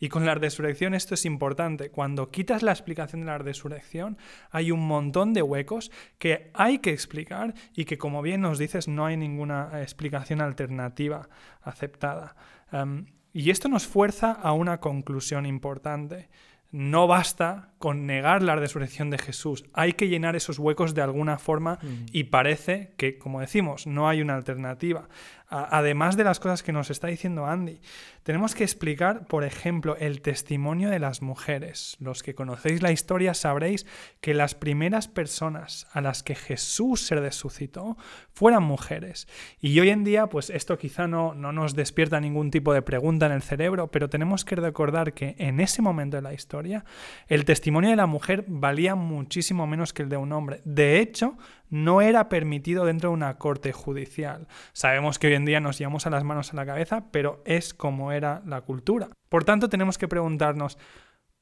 Y 0.00 0.08
con 0.08 0.24
la 0.24 0.34
resurrección 0.34 0.94
esto 0.94 1.12
es 1.12 1.26
importante. 1.26 1.90
Cuando 1.90 2.30
quitas 2.30 2.62
la 2.62 2.72
explicación 2.72 3.20
de 3.20 3.26
la 3.26 3.36
resurrección, 3.36 4.16
hay 4.50 4.70
un 4.70 4.86
montón 4.86 5.34
de 5.34 5.42
huecos 5.42 5.92
que 6.16 6.50
hay 6.54 6.78
que 6.78 6.90
explicar 6.90 7.52
y 7.74 7.84
que, 7.84 7.98
como 7.98 8.22
bien 8.22 8.40
nos 8.40 8.58
dices, 8.58 8.88
no 8.88 9.04
hay 9.04 9.18
ninguna 9.18 9.82
explicación 9.82 10.40
alternativa 10.40 11.28
aceptada. 11.60 12.34
Em, 12.72 13.04
y 13.34 13.50
esto 13.50 13.68
nos 13.68 13.86
fuerza 13.86 14.32
a 14.32 14.52
una 14.52 14.80
conclusión 14.80 15.44
importante 15.44 16.30
no 16.74 17.06
basta 17.06 17.68
con 17.78 18.04
negar 18.04 18.42
la 18.42 18.56
resurrección 18.56 19.08
de 19.08 19.18
Jesús. 19.18 19.64
Hay 19.74 19.92
que 19.92 20.08
llenar 20.08 20.34
esos 20.34 20.58
huecos 20.58 20.92
de 20.92 21.02
alguna 21.02 21.38
forma 21.38 21.78
mm. 21.80 22.06
y 22.10 22.24
parece 22.24 22.94
que, 22.96 23.16
como 23.16 23.38
decimos, 23.40 23.86
no 23.86 24.08
hay 24.08 24.20
una 24.20 24.34
alternativa 24.34 25.08
además 25.48 26.16
de 26.16 26.24
las 26.24 26.40
cosas 26.40 26.62
que 26.62 26.72
nos 26.72 26.90
está 26.90 27.08
diciendo 27.08 27.46
Andy, 27.46 27.80
tenemos 28.22 28.54
que 28.54 28.64
explicar, 28.64 29.26
por 29.26 29.44
ejemplo, 29.44 29.96
el 29.96 30.22
testimonio 30.22 30.88
de 30.88 30.98
las 30.98 31.20
mujeres. 31.20 31.96
Los 32.00 32.22
que 32.22 32.34
conocéis 32.34 32.80
la 32.80 32.90
historia 32.90 33.34
sabréis 33.34 33.86
que 34.22 34.32
las 34.32 34.54
primeras 34.54 35.08
personas 35.08 35.86
a 35.92 36.00
las 36.00 36.22
que 36.22 36.34
Jesús 36.34 37.06
se 37.06 37.16
resucitó 37.16 37.98
fueran 38.32 38.62
mujeres. 38.62 39.28
Y 39.60 39.78
hoy 39.78 39.90
en 39.90 40.04
día, 40.04 40.28
pues 40.28 40.48
esto 40.48 40.78
quizá 40.78 41.06
no, 41.06 41.34
no 41.34 41.52
nos 41.52 41.74
despierta 41.74 42.18
ningún 42.18 42.50
tipo 42.50 42.72
de 42.72 42.80
pregunta 42.82 43.26
en 43.26 43.32
el 43.32 43.42
cerebro, 43.42 43.88
pero 43.88 44.08
tenemos 44.08 44.44
que 44.44 44.56
recordar 44.56 45.12
que 45.12 45.34
en 45.38 45.60
ese 45.60 45.82
momento 45.82 46.16
de 46.16 46.22
la 46.22 46.32
historia, 46.32 46.84
el 47.28 47.44
testimonio 47.44 47.90
de 47.90 47.96
la 47.96 48.06
mujer 48.06 48.44
valía 48.48 48.94
muchísimo 48.94 49.66
menos 49.66 49.92
que 49.92 50.02
el 50.02 50.08
de 50.08 50.16
un 50.16 50.32
hombre. 50.32 50.62
De 50.64 50.98
hecho, 50.98 51.36
no 51.74 52.00
era 52.00 52.28
permitido 52.28 52.84
dentro 52.84 53.10
de 53.10 53.14
una 53.14 53.36
corte 53.36 53.72
judicial. 53.72 54.46
Sabemos 54.72 55.18
que 55.18 55.26
hoy 55.26 55.34
en 55.34 55.44
día 55.44 55.58
nos 55.58 55.76
llevamos 55.76 56.06
a 56.06 56.10
las 56.10 56.22
manos 56.22 56.52
a 56.52 56.56
la 56.56 56.64
cabeza, 56.64 57.10
pero 57.10 57.42
es 57.44 57.74
como 57.74 58.12
era 58.12 58.42
la 58.46 58.60
cultura. 58.60 59.08
Por 59.28 59.42
tanto, 59.42 59.68
tenemos 59.68 59.98
que 59.98 60.06
preguntarnos, 60.06 60.78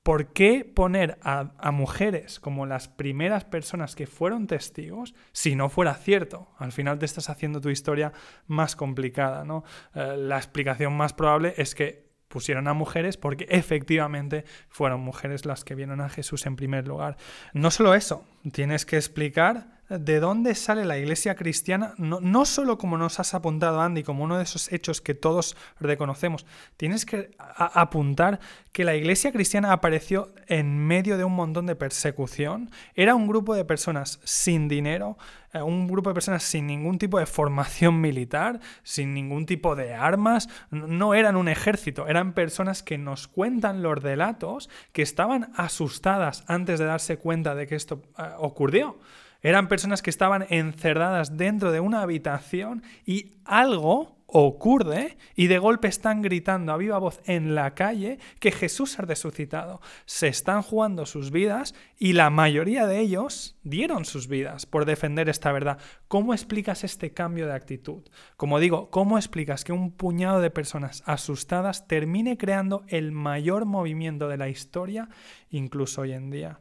¿por 0.02 0.32
qué 0.32 0.64
poner 0.64 1.18
a, 1.22 1.70
mujeres 1.70 2.40
como 2.40 2.64
las 2.64 2.88
primeras 2.88 3.44
personas 3.44 3.94
que 3.94 4.06
fueron 4.06 4.46
testigos 4.46 5.14
si 5.32 5.54
no 5.54 5.68
fuera 5.68 5.92
cierto? 5.94 6.48
Al 6.56 6.72
final 6.72 6.98
te 6.98 7.04
estás 7.04 7.28
haciendo 7.28 7.60
tu 7.60 7.68
historia 7.68 8.14
más 8.46 8.74
complicada, 8.74 9.44
¿no? 9.44 9.64
Eh, 9.94 10.16
la 10.16 10.38
explicación 10.38 10.96
más 10.96 11.12
probable 11.12 11.52
es 11.58 11.74
que 11.74 12.10
pusieron 12.28 12.68
a 12.68 12.72
mujeres 12.72 13.18
porque 13.18 13.46
efectivamente 13.50 14.46
fueron 14.70 15.00
mujeres 15.00 15.44
las 15.44 15.62
que 15.62 15.74
vieron 15.74 16.00
a 16.00 16.08
Jesús 16.08 16.46
en 16.46 16.56
primer 16.56 16.88
lugar. 16.88 17.18
No 17.52 17.70
solo 17.70 17.94
eso, 17.94 18.24
tienes 18.50 18.86
que 18.86 18.96
explicar 18.96 19.81
de 19.98 20.20
dónde 20.20 20.54
sale 20.54 20.84
la 20.84 20.98
iglesia 20.98 21.34
cristiana, 21.34 21.94
no, 21.98 22.20
no, 22.20 22.44
solo 22.44 22.78
como 22.78 22.98
nos 22.98 23.20
has 23.20 23.34
apuntado, 23.34 23.80
Andy, 23.80 24.02
como 24.02 24.24
uno 24.24 24.38
de 24.38 24.44
esos 24.44 24.72
hechos 24.72 25.00
que 25.00 25.14
todos 25.14 25.56
reconocemos, 25.80 26.46
tienes 26.76 27.04
que 27.04 27.30
apuntar 27.38 28.40
que 28.72 28.84
la 28.84 28.94
iglesia 28.94 29.32
cristiana 29.32 29.72
apareció 29.72 30.32
en 30.46 30.78
medio 30.78 31.18
de 31.18 31.24
un 31.24 31.34
montón 31.34 31.66
de 31.66 31.76
persecución. 31.76 32.70
Era 32.94 33.14
un 33.14 33.26
grupo 33.26 33.54
de 33.54 33.64
personas 33.64 34.18
sin 34.24 34.68
dinero, 34.68 35.18
eh, 35.52 35.60
un 35.60 35.86
grupo 35.86 36.10
de 36.10 36.14
personas 36.14 36.42
sin 36.42 36.66
ningún 36.66 36.98
tipo 36.98 37.18
de 37.18 37.26
formación 37.26 38.00
militar, 38.00 38.60
sin 38.82 39.12
ningún 39.12 39.44
tipo 39.44 39.76
de 39.76 39.94
armas, 39.94 40.48
no 40.70 41.14
eran 41.14 41.36
un 41.36 41.48
ejército, 41.48 42.08
eran 42.08 42.32
personas 42.32 42.82
que 42.82 42.96
nos 42.96 43.28
cuentan 43.28 43.82
los 43.82 44.02
relatos 44.02 44.70
que 44.92 45.02
estaban 45.02 45.52
asustadas 45.56 46.44
antes 46.46 46.78
de 46.78 46.86
darse 46.86 47.18
cuenta 47.18 47.54
de 47.54 47.66
que 47.66 47.74
esto 47.74 48.02
eh, 48.18 48.22
ocurrió. 48.38 48.98
Eran 49.42 49.68
personas 49.68 50.02
que 50.02 50.10
estaban 50.10 50.46
encerradas 50.50 51.36
dentro 51.36 51.72
de 51.72 51.80
una 51.80 52.02
habitación 52.02 52.82
y 53.04 53.32
algo 53.44 54.22
ocurre 54.32 55.18
y 55.36 55.48
de 55.48 55.58
golpe 55.58 55.88
están 55.88 56.22
gritando 56.22 56.72
a 56.72 56.78
viva 56.78 56.98
voz 56.98 57.20
en 57.26 57.54
la 57.54 57.74
calle 57.74 58.18
que 58.40 58.50
Jesús 58.50 58.98
ha 58.98 59.02
resucitado. 59.02 59.80
Se 60.06 60.28
están 60.28 60.62
jugando 60.62 61.04
sus 61.04 61.30
vidas 61.30 61.74
y 61.98 62.14
la 62.14 62.30
mayoría 62.30 62.86
de 62.86 63.00
ellos 63.00 63.58
dieron 63.62 64.06
sus 64.06 64.28
vidas 64.28 64.64
por 64.64 64.86
defender 64.86 65.28
esta 65.28 65.52
verdad. 65.52 65.78
¿Cómo 66.08 66.32
explicas 66.32 66.82
este 66.82 67.12
cambio 67.12 67.46
de 67.46 67.54
actitud? 67.54 68.02
Como 68.36 68.58
digo, 68.58 68.90
¿cómo 68.90 69.18
explicas 69.18 69.64
que 69.64 69.72
un 69.72 69.92
puñado 69.92 70.40
de 70.40 70.50
personas 70.50 71.02
asustadas 71.04 71.86
termine 71.86 72.38
creando 72.38 72.84
el 72.88 73.12
mayor 73.12 73.66
movimiento 73.66 74.28
de 74.28 74.38
la 74.38 74.48
historia, 74.48 75.10
incluso 75.50 76.02
hoy 76.02 76.12
en 76.12 76.30
día? 76.30 76.60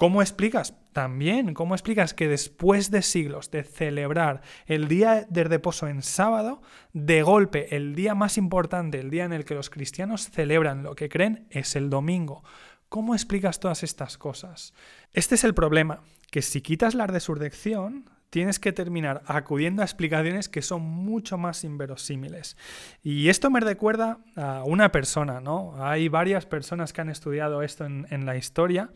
¿Cómo 0.00 0.22
explicas? 0.22 0.74
También, 0.94 1.52
¿cómo 1.52 1.74
explicas 1.74 2.14
que 2.14 2.26
después 2.26 2.90
de 2.90 3.02
siglos 3.02 3.50
de 3.50 3.64
celebrar 3.64 4.40
el 4.64 4.88
día 4.88 5.26
de 5.28 5.44
reposo 5.44 5.88
en 5.88 6.00
sábado, 6.00 6.62
de 6.94 7.20
golpe 7.20 7.76
el 7.76 7.94
día 7.94 8.14
más 8.14 8.38
importante, 8.38 8.98
el 8.98 9.10
día 9.10 9.26
en 9.26 9.34
el 9.34 9.44
que 9.44 9.54
los 9.54 9.68
cristianos 9.68 10.30
celebran 10.30 10.84
lo 10.84 10.94
que 10.94 11.10
creen, 11.10 11.46
es 11.50 11.76
el 11.76 11.90
domingo? 11.90 12.42
¿Cómo 12.88 13.14
explicas 13.14 13.60
todas 13.60 13.82
estas 13.82 14.16
cosas? 14.16 14.72
Este 15.12 15.34
es 15.34 15.44
el 15.44 15.52
problema, 15.52 16.00
que 16.30 16.40
si 16.40 16.62
quitas 16.62 16.94
la 16.94 17.06
resurrección, 17.06 18.08
tienes 18.30 18.58
que 18.58 18.72
terminar 18.72 19.22
acudiendo 19.26 19.82
a 19.82 19.84
explicaciones 19.84 20.48
que 20.48 20.62
son 20.62 20.82
mucho 20.82 21.36
más 21.36 21.62
inverosímiles. 21.62 22.56
Y 23.02 23.28
esto 23.28 23.50
me 23.50 23.60
recuerda 23.60 24.18
a 24.36 24.62
una 24.64 24.92
persona, 24.92 25.40
¿no? 25.40 25.74
Hay 25.84 26.08
varias 26.08 26.46
personas 26.46 26.92
que 26.92 27.00
han 27.00 27.10
estudiado 27.10 27.62
esto 27.62 27.84
en, 27.84 28.06
en 28.10 28.24
la 28.24 28.36
historia. 28.36 28.90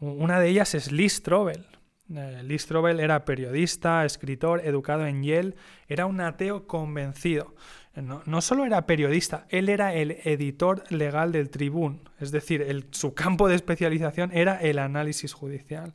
Una 0.00 0.40
de 0.40 0.48
ellas 0.48 0.74
es 0.74 0.90
Liz 0.90 1.22
Trobel. 1.22 1.66
Eh, 2.14 2.42
Liz 2.42 2.66
Trobel 2.66 3.00
era 3.00 3.24
periodista, 3.24 4.04
escritor, 4.04 4.62
educado 4.64 5.06
en 5.06 5.22
Yale, 5.22 5.54
era 5.88 6.06
un 6.06 6.20
ateo 6.20 6.66
convencido. 6.66 7.54
No, 7.94 8.40
solo 8.40 8.64
era 8.64 8.86
periodista, 8.86 9.46
él 9.50 9.68
era 9.68 9.92
el 9.92 10.12
editor 10.24 10.84
legal 10.90 11.32
del 11.32 11.50
Tribune, 11.50 11.98
es 12.20 12.30
decir, 12.30 12.86
su 12.92 13.14
campo 13.14 13.48
de 13.48 13.56
especialización 13.56 14.30
era 14.32 14.56
el 14.60 14.78
análisis 14.78 15.32
judicial. 15.32 15.92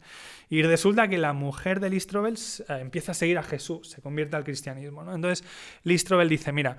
Y 0.50 0.62
resulta 0.62 1.08
que 1.08 1.18
la 1.18 1.32
mujer 1.32 1.80
de 1.80 1.90
Liz 1.90 2.06
Trobel 2.06 2.36
eh, 2.36 2.64
empieza 2.82 3.14
a 3.14 3.16
seguir 3.16 3.38
a 3.38 3.44
Jesús, 3.44 3.90
se 3.90 4.02
convierte 4.02 4.36
al 4.36 4.44
cristianismo. 4.44 5.02
Entonces 5.12 5.48
Liz 5.84 6.04
Trobel 6.04 6.28
dice, 6.28 6.52
mira, 6.52 6.78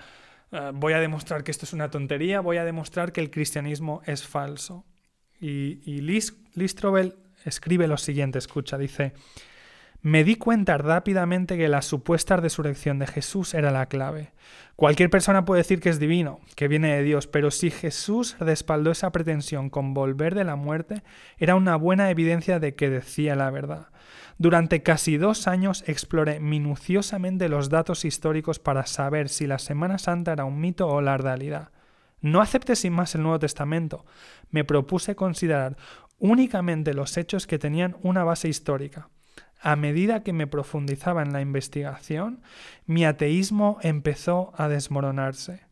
eh, 0.52 0.70
voy 0.74 0.92
a 0.92 1.00
demostrar 1.00 1.42
que 1.42 1.50
esto 1.50 1.64
es 1.64 1.72
una 1.72 1.90
tontería, 1.90 2.40
voy 2.40 2.58
a 2.58 2.64
demostrar 2.64 3.10
que 3.10 3.22
el 3.22 3.30
cristianismo 3.30 4.02
es 4.04 4.24
falso. 4.24 4.84
Y, 5.40 5.80
y 5.84 6.00
escribe 7.44 7.86
lo 7.86 7.96
siguiente, 7.96 8.38
escucha, 8.38 8.78
dice, 8.78 9.12
me 10.02 10.22
di 10.22 10.36
cuenta 10.36 10.78
rápidamente 10.78 11.56
que 11.56 11.68
la 11.68 11.82
supuesta 11.82 12.36
resurrección 12.36 12.98
de 12.98 13.08
Jesús 13.08 13.54
era 13.54 13.72
la 13.72 13.86
clave. 13.86 14.32
Cualquier 14.76 15.10
persona 15.10 15.44
puede 15.44 15.62
decir 15.62 15.80
que 15.80 15.88
es 15.88 15.98
divino, 15.98 16.40
que 16.54 16.68
viene 16.68 16.94
de 16.94 17.02
Dios, 17.02 17.26
pero 17.26 17.50
si 17.50 17.70
Jesús 17.70 18.36
respaldó 18.38 18.92
esa 18.92 19.10
pretensión 19.10 19.68
con 19.68 19.94
volver 19.94 20.34
de 20.34 20.44
la 20.44 20.54
muerte, 20.54 21.02
era 21.38 21.56
una 21.56 21.74
buena 21.74 22.08
evidencia 22.10 22.60
de 22.60 22.74
que 22.74 22.88
decía 22.88 23.34
la 23.34 23.50
verdad. 23.50 23.88
Durante 24.38 24.82
casi 24.82 25.16
dos 25.16 25.48
años 25.48 25.82
exploré 25.86 26.40
minuciosamente 26.40 27.48
los 27.48 27.70
datos 27.70 28.04
históricos 28.04 28.58
para 28.58 28.86
saber 28.86 29.28
si 29.28 29.46
la 29.46 29.58
Semana 29.58 29.98
Santa 29.98 30.34
era 30.34 30.44
un 30.44 30.60
mito 30.60 30.86
o 30.86 31.00
la 31.00 31.16
realidad. 31.16 31.70
No 32.20 32.40
acepté 32.40 32.76
sin 32.76 32.92
más 32.92 33.14
el 33.14 33.22
Nuevo 33.22 33.38
Testamento. 33.38 34.04
Me 34.50 34.64
propuse 34.64 35.14
considerar 35.14 35.76
únicamente 36.18 36.94
los 36.94 37.16
hechos 37.16 37.46
que 37.46 37.58
tenían 37.58 37.96
una 38.02 38.24
base 38.24 38.48
histórica. 38.48 39.10
A 39.60 39.76
medida 39.76 40.22
que 40.22 40.32
me 40.32 40.46
profundizaba 40.46 41.22
en 41.22 41.32
la 41.32 41.40
investigación, 41.40 42.42
mi 42.84 43.04
ateísmo 43.04 43.78
empezó 43.82 44.52
a 44.56 44.68
desmoronarse. 44.68 45.62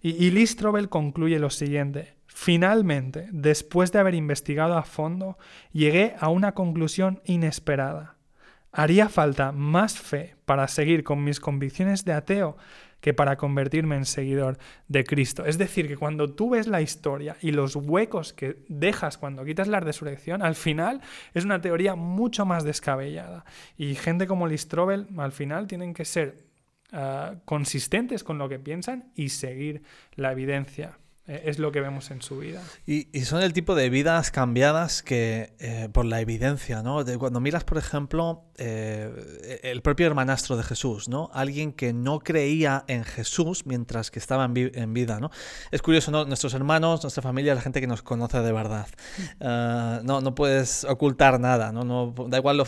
Y, 0.00 0.24
y 0.24 0.86
concluye 0.88 1.38
lo 1.38 1.50
siguiente. 1.50 2.16
Finalmente, 2.26 3.28
después 3.32 3.92
de 3.92 3.98
haber 3.98 4.14
investigado 4.14 4.76
a 4.76 4.82
fondo, 4.82 5.38
llegué 5.72 6.14
a 6.20 6.28
una 6.28 6.52
conclusión 6.52 7.20
inesperada. 7.24 8.16
Haría 8.72 9.08
falta 9.08 9.52
más 9.52 9.98
fe 9.98 10.36
para 10.44 10.68
seguir 10.68 11.02
con 11.02 11.24
mis 11.24 11.40
convicciones 11.40 12.04
de 12.04 12.12
ateo 12.12 12.58
que 13.00 13.14
para 13.14 13.36
convertirme 13.36 13.96
en 13.96 14.04
seguidor 14.04 14.58
de 14.88 15.04
Cristo. 15.04 15.44
Es 15.44 15.58
decir, 15.58 15.88
que 15.88 15.96
cuando 15.96 16.32
tú 16.32 16.50
ves 16.50 16.66
la 16.66 16.80
historia 16.80 17.36
y 17.40 17.52
los 17.52 17.76
huecos 17.76 18.32
que 18.32 18.64
dejas 18.68 19.18
cuando 19.18 19.44
quitas 19.44 19.68
la 19.68 19.80
resurrección, 19.80 20.42
al 20.42 20.54
final 20.54 21.00
es 21.34 21.44
una 21.44 21.60
teoría 21.60 21.94
mucho 21.94 22.44
más 22.46 22.64
descabellada. 22.64 23.44
Y 23.76 23.94
gente 23.94 24.26
como 24.26 24.48
Listrobel 24.48 25.06
al 25.16 25.32
final 25.32 25.66
tienen 25.66 25.94
que 25.94 26.04
ser 26.04 26.44
ah, 26.92 27.36
consistentes 27.44 28.24
con 28.24 28.38
lo 28.38 28.48
que 28.48 28.58
piensan 28.58 29.12
y 29.14 29.28
seguir 29.28 29.82
la 30.14 30.32
evidencia. 30.32 30.98
Eh, 31.28 31.42
es 31.46 31.58
lo 31.58 31.72
que 31.72 31.80
vemos 31.80 32.10
en 32.10 32.22
su 32.22 32.38
vida. 32.38 32.62
Y, 32.86 33.06
son 33.24 33.42
el 33.42 33.52
tipo 33.52 33.74
de 33.74 33.90
vidas 33.90 34.30
cambiadas 34.30 35.02
que, 35.02 35.54
eh, 35.58 35.88
por 35.92 36.04
la 36.04 36.20
evidencia, 36.20 36.82
¿no? 36.82 37.02
De 37.02 37.18
cuando 37.18 37.40
miras, 37.40 37.64
por 37.64 37.78
ejemplo, 37.78 38.44
eh, 38.58 39.60
el 39.64 39.82
propio 39.82 40.06
hermanastro 40.06 40.56
de 40.56 40.62
Jesús, 40.62 41.08
¿no? 41.08 41.28
Alguien 41.32 41.72
que 41.72 41.92
no 41.92 42.20
creía 42.20 42.84
en 42.86 43.04
Jesús 43.04 43.66
mientras 43.66 44.12
que 44.12 44.20
estaba 44.20 44.44
en, 44.44 44.94
vida, 44.94 45.18
¿no? 45.18 45.30
Es 45.72 45.82
curioso, 45.82 46.12
¿no? 46.12 46.24
Nuestros 46.24 46.54
hermanos, 46.54 47.02
nuestra 47.02 47.22
familia, 47.22 47.54
la 47.56 47.60
gente 47.60 47.80
que 47.80 47.88
nos 47.88 48.02
conoce 48.02 48.40
de 48.40 48.52
verdad. 48.52 48.86
no, 50.04 50.20
no 50.20 50.34
puedes 50.34 50.84
ocultar 50.84 51.40
nada, 51.40 51.72
¿no? 51.72 51.82
no 51.82 52.14
da 52.28 52.38
igual 52.38 52.62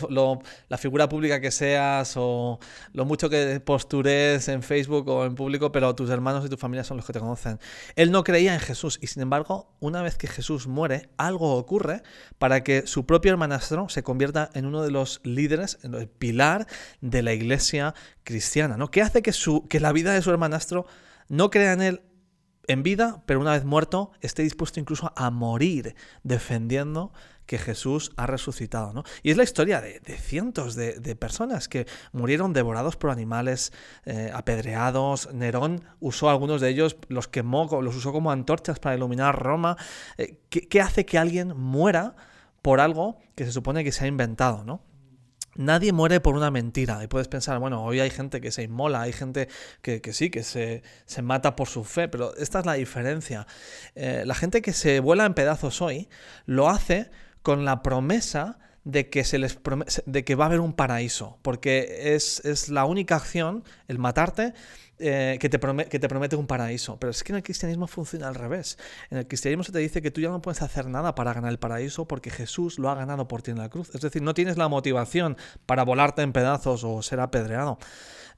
la 0.67 0.77
figura 0.77 1.07
pública 1.07 1.39
que 1.39 1.51
seas 1.51 2.13
o 2.17 2.59
lo 2.93 3.05
mucho 3.05 3.29
que 3.29 3.59
postures 3.61 4.47
en 4.49 4.63
Facebook 4.63 5.07
o 5.07 5.25
en 5.25 5.35
público, 5.35 5.71
pero 5.71 5.95
tus 5.95 6.09
hermanos 6.09 6.45
y 6.45 6.49
tu 6.49 6.57
familia 6.57 6.83
son 6.83 6.97
los 6.97 7.05
que 7.05 7.13
te 7.13 7.19
conocen. 7.19 7.59
Él 7.95 8.11
no 8.11 8.23
creía 8.23 8.48
en 8.53 8.59
Jesús 8.59 8.99
y 9.01 9.07
sin 9.07 9.21
embargo, 9.21 9.75
una 9.79 10.01
vez 10.01 10.17
que 10.17 10.27
Jesús 10.27 10.67
muere, 10.67 11.09
algo 11.17 11.55
ocurre 11.55 12.03
para 12.37 12.63
que 12.63 12.87
su 12.87 13.05
propio 13.05 13.31
hermanastro 13.31 13.89
se 13.89 14.03
convierta 14.03 14.49
en 14.53 14.65
uno 14.65 14.81
de 14.83 14.91
los 14.91 15.21
líderes, 15.23 15.79
en 15.83 15.93
el 15.93 16.07
pilar 16.07 16.67
de 17.01 17.21
la 17.21 17.33
iglesia 17.33 17.93
cristiana, 18.23 18.77
¿no? 18.77 18.91
¿Qué 18.91 19.01
hace 19.01 19.21
que, 19.21 19.33
su, 19.33 19.67
que 19.67 19.79
la 19.79 19.91
vida 19.91 20.13
de 20.13 20.21
su 20.21 20.31
hermanastro 20.31 20.85
no 21.27 21.49
crea 21.49 21.73
en 21.73 21.81
él 21.81 22.01
en 22.69 22.83
vida, 22.83 23.23
pero 23.25 23.39
una 23.39 23.53
vez 23.53 23.65
muerto, 23.65 24.11
esté 24.21 24.43
dispuesto 24.43 24.79
incluso 24.79 25.11
a 25.15 25.31
morir 25.31 25.95
defendiendo 26.21 27.11
que 27.49 27.57
Jesús 27.57 28.11
ha 28.15 28.27
resucitado. 28.27 28.93
¿no? 28.93 29.03
Y 29.23 29.31
es 29.31 29.37
la 29.37 29.41
historia 29.41 29.81
de, 29.81 29.99
cientos 30.19 30.75
de, 30.75 31.15
personas 31.15 31.67
que 31.67 31.87
murieron 32.11 32.53
devorados 32.53 32.95
por 32.95 33.09
animales, 33.09 33.73
eh, 34.05 34.29
apedreados. 34.31 35.33
Nerón 35.33 35.83
usó 35.99 36.29
algunos 36.29 36.61
de 36.61 36.69
ellos, 36.69 36.95
los 37.07 37.27
quemó, 37.27 37.67
los 37.81 37.95
usó 37.95 38.11
como 38.11 38.31
antorchas 38.31 38.77
para 38.77 38.95
iluminar 38.95 39.35
Roma. 39.41 39.77
Eh, 40.19 40.37
¿qué, 40.49 40.79
hace 40.79 41.07
que 41.07 41.17
alguien 41.17 41.57
muera 41.57 42.15
por 42.61 42.79
algo 42.79 43.17
que 43.33 43.45
se 43.45 43.51
supone 43.51 43.83
que 43.83 43.91
se 43.91 44.05
ha 44.05 44.07
inventado? 44.07 44.63
¿no? 44.63 44.83
Nadie 45.55 45.91
muere 45.91 46.19
por 46.19 46.35
una 46.35 46.51
mentira. 46.51 47.03
Y 47.03 47.07
puedes 47.07 47.29
pensar, 47.29 47.57
bueno, 47.57 47.83
hoy 47.83 47.99
hay 47.99 48.11
gente 48.11 48.41
que 48.41 48.51
se 48.51 48.61
inmola, 48.61 49.01
hay 49.01 49.11
gente 49.11 49.49
que, 49.81 50.01
sí, 50.13 50.29
que 50.29 50.43
se, 50.43 50.83
mata 51.23 51.55
por 51.55 51.67
su 51.67 51.83
fe, 51.83 52.09
pero 52.09 52.35
esta 52.35 52.59
es 52.59 52.67
la 52.67 52.73
diferencia. 52.73 53.47
Eh, 53.95 54.21
la 54.27 54.35
gente 54.35 54.61
que 54.61 54.71
se 54.71 54.99
vuela 54.99 55.25
en 55.25 55.33
pedazos 55.33 55.81
hoy 55.81 56.09
lo 56.45 56.69
hace 56.69 57.09
con 57.41 57.65
la 57.65 57.81
promesa 57.81 58.59
de 58.83 59.09
que, 59.09 59.23
se 59.23 59.37
les 59.37 59.59
de 60.05 60.23
que 60.23 60.35
va 60.35 60.45
a 60.45 60.47
haber 60.47 60.59
un 60.59 60.73
paraíso, 60.73 61.37
porque 61.41 62.13
es, 62.15 62.69
la 62.69 62.85
única 62.85 63.15
acción, 63.15 63.63
el 63.87 63.99
matarte, 63.99 64.53
eh, 65.01 65.37
que, 65.39 65.47
te 65.47 65.59
que, 65.59 65.99
te 65.99 66.09
promete 66.09 66.35
un 66.35 66.47
paraíso. 66.47 66.99
Pero 66.99 67.11
es 67.11 67.23
que 67.23 67.31
en 67.31 67.37
el 67.37 67.43
cristianismo 67.43 67.87
funciona 67.87 68.27
al 68.27 68.35
revés. 68.35 68.77
En 69.09 69.17
el 69.17 69.27
cristianismo 69.27 69.63
se 69.63 69.71
te 69.71 69.79
dice 69.79 70.01
que 70.01 70.11
tú 70.11 70.21
ya 70.21 70.29
no 70.29 70.41
puedes 70.41 70.61
hacer 70.61 70.87
nada 70.87 71.15
para 71.15 71.33
ganar 71.33 71.51
el 71.51 71.59
paraíso 71.59 72.05
porque 72.05 72.29
Jesús 72.29 72.79
lo 72.79 72.89
ha 72.89 72.95
ganado 72.95 73.27
por 73.27 73.41
ti 73.41 73.51
en 73.51 73.59
la 73.59 73.69
cruz. 73.69 73.93
Es 73.93 74.01
decir, 74.01 74.21
no 74.21 74.33
tienes 74.33 74.57
la 74.57 74.67
motivación 74.67 75.37
para 75.65 75.83
volarte 75.83 76.21
en 76.21 76.33
pedazos 76.33 76.83
o 76.83 77.01
ser 77.01 77.21
apedreado. 77.21 77.77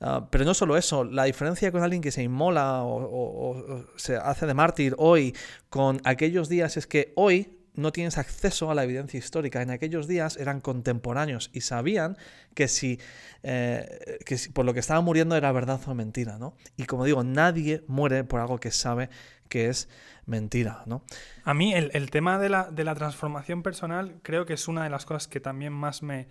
Ah, 0.02 0.28
pero 0.30 0.46
no 0.46 0.54
solo 0.54 0.78
eso, 0.78 1.04
la 1.04 1.26
diferencia 1.26 1.72
con 1.72 1.84
alguien 1.84 2.02
que 2.02 2.12
se 2.12 2.24
inmola 2.24 2.82
o 2.84 3.86
se 3.98 4.18
hace 4.18 4.48
de 4.48 4.54
mártir 4.56 4.96
hoy 4.98 5.36
con 5.70 6.02
aquellos 6.04 6.50
días 6.50 6.76
es 6.76 6.88
que 6.88 7.14
hoy 7.16 7.61
no 7.74 7.92
tienes 7.92 8.18
acceso 8.18 8.70
a 8.72 8.76
la 8.76 8.84
evidencia 8.84 9.18
histórica. 9.18 9.62
En 9.62 9.70
aquellos 9.70 10.08
días 10.08 10.38
eran 10.38 10.62
contemporáneos 10.62 11.50
y 11.54 11.62
sabían 11.62 12.18
que 12.54 12.68
si, 12.68 13.00
eh, 13.44 14.20
que 14.26 14.38
por 14.54 14.66
lo 14.66 14.74
que 14.74 14.80
estaba 14.80 15.02
muriendo 15.02 15.36
era 15.36 15.52
verdad 15.52 15.80
o 15.86 15.96
mentira, 15.96 16.38
¿no? 16.38 16.56
Y 16.78 16.86
como 16.86 17.06
digo, 17.06 17.24
nadie 17.24 17.84
muere 17.88 18.24
por 18.24 18.40
algo 18.40 18.60
que 18.60 18.72
sabe 18.72 19.10
que 19.50 19.70
es 19.70 19.90
mentira, 20.26 20.84
¿no? 20.86 21.04
A 21.44 21.54
mí 21.54 21.74
el, 21.74 21.92
el 21.94 22.10
tema 22.12 22.40
de 22.40 22.50
la, 22.50 22.70
de 22.72 22.84
la 22.84 22.96
transformación 22.96 23.64
personal 23.64 24.20
creo 24.22 24.46
que 24.46 24.54
es 24.54 24.68
una 24.68 24.84
de 24.84 24.90
las 24.90 25.06
cosas 25.06 25.28
que 25.28 25.40
también 25.40 25.74
más 25.74 26.04
me, 26.04 26.28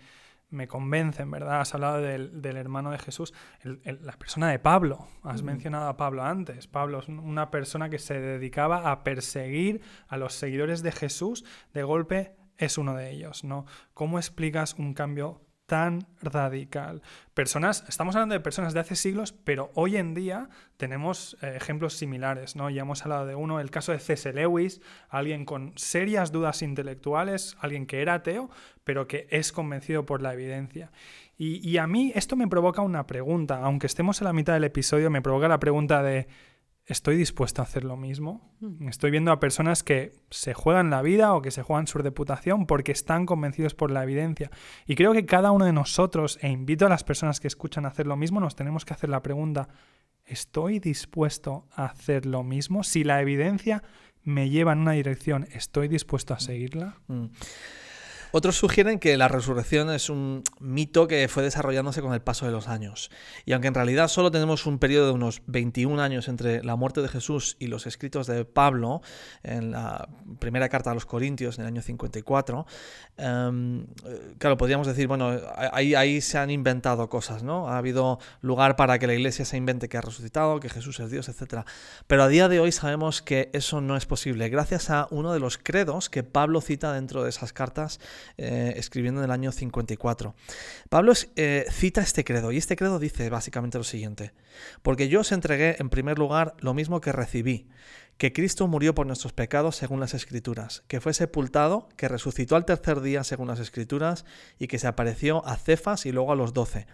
me 0.51 0.67
convencen, 0.67 1.31
¿verdad? 1.31 1.61
Has 1.61 1.73
hablado 1.73 2.01
del, 2.01 2.57
hermano 2.57 2.91
de 2.91 2.99
Jesús, 2.99 3.33
la 3.63 4.13
persona 4.13 4.49
de 4.49 4.59
Pablo, 4.59 5.07
has 5.23 5.41
mencionado 5.43 5.87
a 5.87 5.97
Pablo 5.97 6.23
antes. 6.23 6.67
Pablo 6.67 6.99
es 6.99 7.07
una 7.07 7.49
persona 7.49 7.89
que 7.89 7.99
se 7.99 8.19
dedicaba 8.19 8.91
a 8.91 9.03
perseguir 9.03 9.81
a 10.07 10.17
los 10.17 10.33
seguidores 10.33 10.83
de 10.83 10.91
Jesús, 10.91 11.45
de 11.73 11.83
golpe 11.83 12.35
es 12.57 12.77
uno 12.77 12.95
de 12.95 13.09
ellos, 13.09 13.43
¿no? 13.43 13.65
¿Cómo 13.93 14.19
explicas 14.19 14.75
un 14.75 14.93
cambio 14.93 15.41
tan 15.71 16.05
radical. 16.21 17.01
Personas, 17.33 17.85
estamos 17.87 18.13
hablando 18.17 18.33
de 18.33 18.41
personas 18.41 18.73
de 18.73 18.81
hace 18.81 18.97
siglos, 18.97 19.31
pero 19.31 19.71
hoy 19.73 19.95
en 19.95 20.13
día 20.13 20.49
tenemos 20.75 21.37
eh, 21.41 21.53
ejemplos 21.55 21.93
similares, 21.93 22.57
¿no? 22.57 22.69
Ya 22.69 22.81
hemos 22.81 23.03
hablado 23.03 23.25
de 23.25 23.35
uno, 23.35 23.61
el 23.61 23.71
caso 23.71 23.93
de 23.93 23.99
C.S. 23.99 24.33
Lewis, 24.33 24.81
alguien 25.07 25.45
con 25.45 25.71
serias 25.77 26.33
dudas 26.33 26.61
intelectuales, 26.61 27.55
alguien 27.61 27.85
que 27.85 28.01
era 28.01 28.15
ateo, 28.15 28.49
pero 28.83 29.07
que 29.07 29.29
es 29.31 29.53
convencido 29.53 30.05
por 30.05 30.21
la 30.21 30.33
evidencia. 30.33 30.91
Y, 31.37 31.65
y 31.65 31.77
a 31.77 31.87
mí 31.87 32.11
esto 32.15 32.35
me 32.35 32.49
provoca 32.49 32.81
una 32.81 33.07
pregunta, 33.07 33.61
aunque 33.63 33.87
estemos 33.87 34.19
en 34.19 34.25
la 34.25 34.33
mitad 34.33 34.55
del 34.55 34.65
episodio, 34.65 35.09
me 35.09 35.21
provoca 35.21 35.47
la 35.47 35.61
pregunta 35.61 36.03
de 36.03 36.27
¿estoy 36.85 37.15
dispuesto 37.15 37.61
a 37.61 37.65
hacer 37.65 37.83
lo 37.83 37.97
mismo? 37.97 38.55
Mm. 38.59 38.87
Estoy 38.87 39.11
viendo 39.11 39.31
a 39.31 39.39
personas 39.39 39.83
que 39.83 40.13
se 40.29 40.53
juegan 40.53 40.89
la 40.89 41.01
vida 41.01 41.33
o 41.33 41.41
que 41.41 41.51
se 41.51 41.63
juegan 41.63 41.87
su 41.87 41.97
reputación 41.97 42.65
porque 42.65 42.91
están 42.91 43.25
convencidos 43.25 43.73
por 43.73 43.91
la 43.91 44.03
evidencia. 44.03 44.51
Y 44.85 44.95
creo 44.95 45.13
que 45.13 45.25
cada 45.25 45.51
uno 45.51 45.65
de 45.65 45.73
nosotros, 45.73 46.37
e 46.41 46.49
invito 46.49 46.85
a 46.85 46.89
las 46.89 47.03
personas 47.03 47.39
que 47.39 47.47
escuchan 47.47 47.85
a 47.85 47.89
hacer 47.89 48.07
lo 48.07 48.17
mismo, 48.17 48.39
nos 48.39 48.55
tenemos 48.55 48.85
que 48.85 48.93
hacer 48.93 49.09
la 49.09 49.21
pregunta, 49.21 49.69
¿estoy 50.25 50.79
dispuesto 50.79 51.67
a 51.73 51.85
hacer 51.85 52.25
lo 52.25 52.43
mismo? 52.43 52.83
Si 52.83 53.03
la 53.03 53.21
evidencia 53.21 53.83
me 54.23 54.49
lleva 54.49 54.73
en 54.73 54.79
una 54.79 54.91
dirección, 54.91 55.47
¿estoy 55.51 55.87
dispuesto 55.87 56.33
a 56.33 56.39
seguirla? 56.39 56.97
Mm. 57.07 57.25
Otros 58.33 58.55
sugieren 58.55 58.97
que 58.97 59.17
la 59.17 59.27
resurrección 59.27 59.89
es 59.91 60.09
un 60.09 60.43
mito 60.59 61.07
que 61.07 61.27
fue 61.27 61.43
desarrollándose 61.43 62.01
con 62.01 62.13
el 62.13 62.21
paso 62.21 62.45
de 62.45 62.53
los 62.53 62.69
años. 62.69 63.11
Y 63.45 63.51
aunque 63.51 63.67
en 63.67 63.73
realidad 63.73 64.07
solo 64.07 64.31
tenemos 64.31 64.65
un 64.65 64.79
periodo 64.79 65.07
de 65.07 65.11
unos 65.11 65.41
21 65.47 66.01
años 66.01 66.29
entre 66.29 66.63
la 66.63 66.77
muerte 66.77 67.01
de 67.01 67.09
Jesús 67.09 67.57
y 67.59 67.67
los 67.67 67.87
escritos 67.87 68.27
de 68.27 68.45
Pablo, 68.45 69.01
en 69.43 69.71
la 69.71 70.07
primera 70.39 70.69
carta 70.69 70.91
a 70.91 70.93
los 70.93 71.05
Corintios, 71.05 71.57
en 71.57 71.63
el 71.63 71.67
año 71.67 71.81
54, 71.81 72.65
em, 73.17 73.85
claro, 74.37 74.55
podríamos 74.55 74.87
decir, 74.87 75.07
bueno, 75.07 75.37
ahí, 75.73 75.93
ahí 75.95 76.21
se 76.21 76.37
han 76.37 76.51
inventado 76.51 77.09
cosas, 77.09 77.43
¿no? 77.43 77.67
Ha 77.67 77.77
habido 77.77 78.19
lugar 78.41 78.77
para 78.77 78.97
que 78.97 79.07
la 79.07 79.13
iglesia 79.13 79.43
se 79.43 79.57
invente 79.57 79.89
que 79.89 79.97
ha 79.97 80.01
resucitado, 80.01 80.61
que 80.61 80.69
Jesús 80.69 80.99
es 81.01 81.11
Dios, 81.11 81.27
etc. 81.27 81.65
Pero 82.07 82.23
a 82.23 82.29
día 82.29 82.47
de 82.47 82.61
hoy 82.61 82.71
sabemos 82.71 83.21
que 83.21 83.49
eso 83.51 83.81
no 83.81 83.97
es 83.97 84.05
posible, 84.05 84.47
gracias 84.47 84.89
a 84.89 85.07
uno 85.11 85.33
de 85.33 85.39
los 85.39 85.57
credos 85.57 86.09
que 86.09 86.23
Pablo 86.23 86.61
cita 86.61 86.93
dentro 86.93 87.23
de 87.23 87.29
esas 87.29 87.51
cartas 87.51 87.99
eh, 88.37 88.73
escribiendo 88.77 89.21
en 89.21 89.25
el 89.25 89.31
año 89.31 89.51
54. 89.51 90.35
Pablo 90.89 91.13
eh, 91.35 91.65
cita 91.71 92.01
este 92.01 92.23
credo 92.23 92.51
y 92.51 92.57
este 92.57 92.75
credo 92.75 92.99
dice 92.99 93.29
básicamente 93.29 93.77
lo 93.77 93.83
siguiente, 93.83 94.33
porque 94.81 95.09
yo 95.09 95.21
os 95.21 95.31
entregué 95.31 95.75
en 95.79 95.89
primer 95.89 96.19
lugar 96.19 96.55
lo 96.59 96.73
mismo 96.73 97.01
que 97.01 97.11
recibí, 97.11 97.67
que 98.17 98.33
Cristo 98.33 98.67
murió 98.67 98.93
por 98.93 99.07
nuestros 99.07 99.33
pecados 99.33 99.75
según 99.75 99.99
las 99.99 100.13
Escrituras, 100.13 100.83
que 100.87 101.01
fue 101.01 101.13
sepultado, 101.13 101.89
que 101.97 102.07
resucitó 102.07 102.55
al 102.55 102.65
tercer 102.65 103.01
día 103.01 103.23
según 103.23 103.47
las 103.47 103.59
Escrituras 103.59 104.25
y 104.59 104.67
que 104.67 104.79
se 104.79 104.87
apareció 104.87 105.45
a 105.47 105.55
Cefas 105.55 106.05
y 106.05 106.11
luego 106.11 106.31
a 106.31 106.35
los 106.35 106.53
doce. 106.53 106.85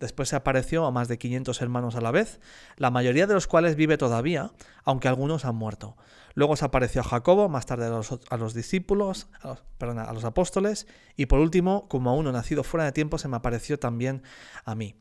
Después 0.00 0.30
se 0.30 0.36
apareció 0.36 0.86
a 0.86 0.90
más 0.90 1.08
de 1.08 1.18
500 1.18 1.60
hermanos 1.60 1.94
a 1.94 2.00
la 2.00 2.10
vez, 2.10 2.40
la 2.76 2.90
mayoría 2.90 3.26
de 3.26 3.34
los 3.34 3.46
cuales 3.46 3.76
vive 3.76 3.98
todavía, 3.98 4.52
aunque 4.84 5.08
algunos 5.08 5.44
han 5.44 5.54
muerto. 5.54 5.96
Luego 6.34 6.56
se 6.56 6.64
apareció 6.64 7.00
a 7.00 7.04
Jacobo, 7.04 7.48
más 7.48 7.66
tarde 7.66 7.86
a 7.86 8.36
los, 8.36 8.54
discípulos, 8.54 9.28
a 9.42 9.56
perdón, 9.78 9.98
a 9.98 10.12
los 10.12 10.24
apóstoles, 10.24 10.86
y 11.16 11.26
por 11.26 11.40
último, 11.40 11.88
como 11.88 12.10
a 12.10 12.14
uno 12.14 12.32
nacido 12.32 12.62
fuera 12.62 12.84
de 12.84 12.92
tiempo, 12.92 13.18
se 13.18 13.28
me 13.28 13.36
apareció 13.36 13.78
también 13.78 14.22
a 14.64 14.74
mí. 14.74 14.96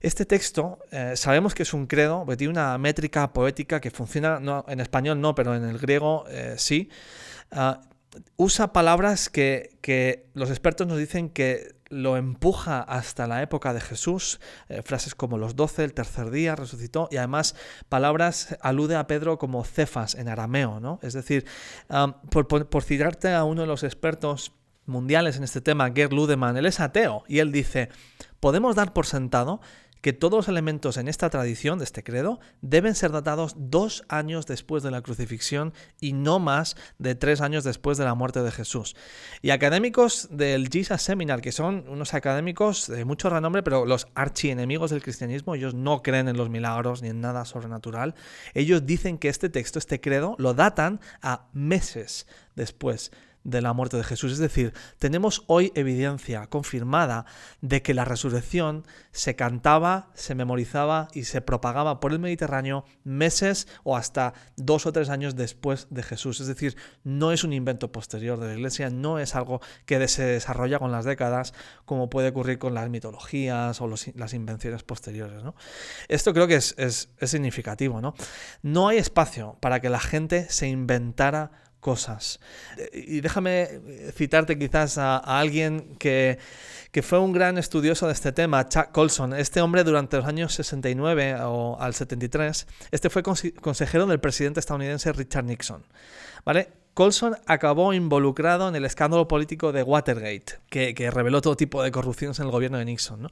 Este 0.00 0.24
texto 0.24 0.78
eh, 0.92 1.14
sabemos 1.16 1.54
que 1.54 1.64
es 1.64 1.74
un 1.74 1.86
credo, 1.86 2.24
tiene 2.36 2.52
una 2.52 2.78
métrica 2.78 3.32
poética 3.32 3.80
que 3.80 3.90
funciona, 3.90 4.38
no, 4.38 4.64
en 4.68 4.80
español 4.80 5.20
no, 5.20 5.34
pero 5.34 5.56
en 5.56 5.64
el 5.64 5.78
griego 5.78 6.24
eh, 6.28 6.54
sí. 6.56 6.88
Ah, 7.50 7.80
usa 8.36 8.72
palabras 8.72 9.28
que, 9.28 9.76
que 9.80 10.26
los 10.34 10.50
expertos 10.50 10.86
nos 10.86 10.98
dicen 10.98 11.30
que 11.30 11.74
lo 11.90 12.16
empuja 12.16 12.80
hasta 12.80 13.26
la 13.26 13.42
época 13.42 13.72
de 13.72 13.80
Jesús, 13.80 14.40
eh, 14.68 14.82
frases 14.82 15.14
como 15.14 15.38
los 15.38 15.56
doce, 15.56 15.84
el 15.84 15.94
tercer 15.94 16.30
día, 16.30 16.56
resucitó, 16.56 17.08
y 17.10 17.16
además 17.16 17.54
palabras 17.88 18.56
alude 18.60 18.96
a 18.96 19.06
Pedro 19.06 19.38
como 19.38 19.64
cefas 19.64 20.14
en 20.14 20.28
arameo, 20.28 20.80
¿no? 20.80 20.98
Es 21.02 21.14
decir, 21.14 21.46
por, 22.30 22.46
por, 22.46 22.82
citarte 22.82 23.32
a 23.32 23.44
uno 23.44 23.62
de 23.62 23.66
los 23.66 23.82
expertos 23.82 24.52
mundiales 24.86 25.36
en 25.36 25.44
este 25.44 25.60
tema, 25.60 25.90
Gerd 25.94 26.12
Ludemann, 26.12 26.56
él 26.56 26.66
es 26.66 26.80
ateo, 26.80 27.24
y 27.28 27.38
él 27.40 27.52
dice, 27.52 27.88
podemos 28.40 28.76
dar 28.76 28.92
por 28.92 29.06
sentado 29.06 29.60
que 30.00 30.12
todos 30.12 30.38
los 30.38 30.48
elementos 30.48 30.96
en 30.96 31.08
esta 31.08 31.30
tradición, 31.30 31.78
de 31.78 31.84
este 31.84 32.02
credo, 32.02 32.40
deben 32.60 32.94
ser 32.94 33.12
datados 33.12 33.54
dos 33.56 34.04
años 34.08 34.46
después 34.46 34.82
de 34.82 34.90
la 34.90 35.02
crucifixión 35.02 35.72
y 36.00 36.12
no 36.12 36.38
más 36.38 36.76
de 36.98 37.14
tres 37.14 37.40
años 37.40 37.64
después 37.64 37.98
de 37.98 38.04
la 38.04 38.14
muerte 38.14 38.42
de 38.42 38.50
Jesús. 38.50 38.96
Y 39.42 39.50
académicos 39.50 40.28
del 40.30 40.68
Jesus 40.68 41.02
Seminar, 41.02 41.40
que 41.40 41.52
son 41.52 41.84
unos 41.88 42.14
académicos 42.14 42.86
de 42.86 43.04
mucho 43.04 43.30
renombre, 43.30 43.62
pero 43.62 43.86
los 43.86 44.08
archienemigos 44.14 44.90
del 44.90 45.02
cristianismo, 45.02 45.54
ellos 45.54 45.74
no 45.74 46.02
creen 46.02 46.28
en 46.28 46.36
los 46.36 46.50
milagros 46.50 47.02
ni 47.02 47.08
en 47.08 47.20
nada 47.20 47.44
sobrenatural, 47.44 48.14
ellos 48.54 48.86
dicen 48.86 49.18
que 49.18 49.28
este 49.28 49.48
texto, 49.48 49.78
este 49.78 50.00
credo, 50.00 50.34
lo 50.38 50.54
datan 50.54 51.00
a 51.22 51.48
meses 51.52 52.26
después 52.54 53.12
de 53.44 53.60
la 53.62 53.72
muerte 53.72 53.96
de 53.96 54.04
Jesús. 54.04 54.32
Es 54.32 54.38
decir, 54.38 54.72
tenemos 54.98 55.44
hoy 55.46 55.72
evidencia 55.74 56.46
confirmada 56.46 57.26
de 57.60 57.82
que 57.82 57.94
la 57.94 58.04
resurrección 58.04 58.84
se 59.12 59.36
cantaba, 59.36 60.10
se 60.14 60.34
memorizaba 60.34 61.08
y 61.12 61.24
se 61.24 61.40
propagaba 61.40 62.00
por 62.00 62.12
el 62.12 62.18
Mediterráneo 62.18 62.84
meses 63.04 63.68
o 63.84 63.96
hasta 63.96 64.34
dos 64.56 64.86
o 64.86 64.92
tres 64.92 65.08
años 65.08 65.36
después 65.36 65.86
de 65.90 66.02
Jesús. 66.02 66.40
Es 66.40 66.46
decir, 66.46 66.76
no 67.04 67.32
es 67.32 67.44
un 67.44 67.52
invento 67.52 67.92
posterior 67.92 68.38
de 68.38 68.48
la 68.48 68.54
Iglesia, 68.54 68.90
no 68.90 69.18
es 69.18 69.34
algo 69.34 69.60
que 69.86 70.08
se 70.08 70.24
desarrolla 70.24 70.78
con 70.78 70.92
las 70.92 71.04
décadas 71.04 71.54
como 71.84 72.10
puede 72.10 72.28
ocurrir 72.28 72.58
con 72.58 72.74
las 72.74 72.88
mitologías 72.88 73.80
o 73.80 73.88
las 73.88 74.34
invenciones 74.34 74.82
posteriores. 74.82 75.42
Esto 76.08 76.32
creo 76.32 76.46
que 76.46 76.56
es, 76.56 76.74
es 76.78 77.08
significativo. 77.22 78.00
¿no? 78.00 78.14
no 78.62 78.88
hay 78.88 78.98
espacio 78.98 79.56
para 79.60 79.80
que 79.80 79.90
la 79.90 80.00
gente 80.00 80.48
se 80.50 80.68
inventara 80.68 81.50
cosas. 81.80 82.40
Y 82.92 83.20
déjame 83.20 83.62
eh, 83.62 84.12
citarte 84.14 84.58
quizás 84.58 84.98
a, 84.98 85.18
alguien 85.18 85.96
que, 85.98 86.38
que, 86.92 87.02
fue 87.02 87.18
un 87.18 87.32
gran 87.32 87.58
estudioso 87.58 88.06
de 88.06 88.12
este 88.12 88.32
tema, 88.32 88.68
Chuck 88.68 88.90
Colson. 88.92 89.34
Este 89.34 89.60
hombre 89.60 89.84
durante 89.84 90.16
los 90.16 90.26
años 90.26 90.54
69 90.54 91.36
o 91.42 91.76
al 91.80 91.94
73, 91.94 92.66
este 92.90 93.10
fue 93.10 93.22
consejero 93.22 94.06
del 94.06 94.20
presidente 94.20 94.60
estadounidense 94.60 95.12
Richard 95.12 95.44
Nixon. 95.44 95.84
¿Vale? 96.44 96.68
Colson 96.98 97.36
acabó 97.46 97.92
involucrado 97.92 98.68
en 98.68 98.74
el 98.74 98.84
escándalo 98.84 99.28
político 99.28 99.70
de 99.70 99.84
Watergate, 99.84 100.58
que, 100.68 101.10
reveló 101.12 101.40
todo 101.40 101.56
tipo 101.56 101.80
de 101.80 101.92
corrupciones 101.92 102.40
en 102.40 102.46
el 102.46 102.50
gobierno 102.50 102.78
de 102.78 102.86
Nixon. 102.86 103.30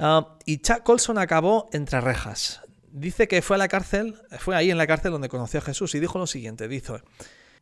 Ah, 0.00 0.36
y 0.44 0.58
Chuck 0.58 0.82
Colson 0.82 1.16
acabó 1.16 1.68
entre 1.72 2.00
rejas. 2.00 2.60
Dice 2.90 3.28
que 3.28 3.40
fue 3.40 3.54
a 3.54 3.58
la 3.58 3.68
cárcel, 3.68 4.16
fue 4.40 4.56
ahí 4.56 4.72
en 4.72 4.78
la 4.78 4.88
cárcel 4.88 5.12
donde 5.12 5.28
conoció 5.28 5.60
a 5.60 5.62
Jesús 5.62 5.94
y 5.94 6.00
dijo 6.00 6.18
lo 6.18 6.26
siguiente, 6.26 6.66
dijo, 6.66 6.98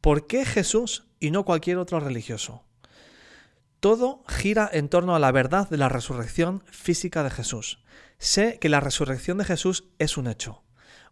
¿Por 0.00 0.26
qué 0.26 0.44
Jesús 0.44 1.06
y 1.20 1.30
no 1.30 1.44
cualquier 1.44 1.78
otro 1.78 2.00
religioso? 2.00 2.64
Todo 3.80 4.24
gira 4.28 4.68
en 4.72 4.88
torno 4.88 5.14
a 5.14 5.18
la 5.18 5.32
verdad 5.32 5.68
de 5.68 5.76
la 5.76 5.88
resurrección 5.88 6.62
física 6.66 7.22
de 7.22 7.30
Jesús. 7.30 7.84
Sé 8.18 8.58
que 8.58 8.68
la 8.68 8.80
resurrección 8.80 9.38
de 9.38 9.44
Jesús 9.44 9.84
es 9.98 10.16
un 10.16 10.26
hecho. 10.26 10.62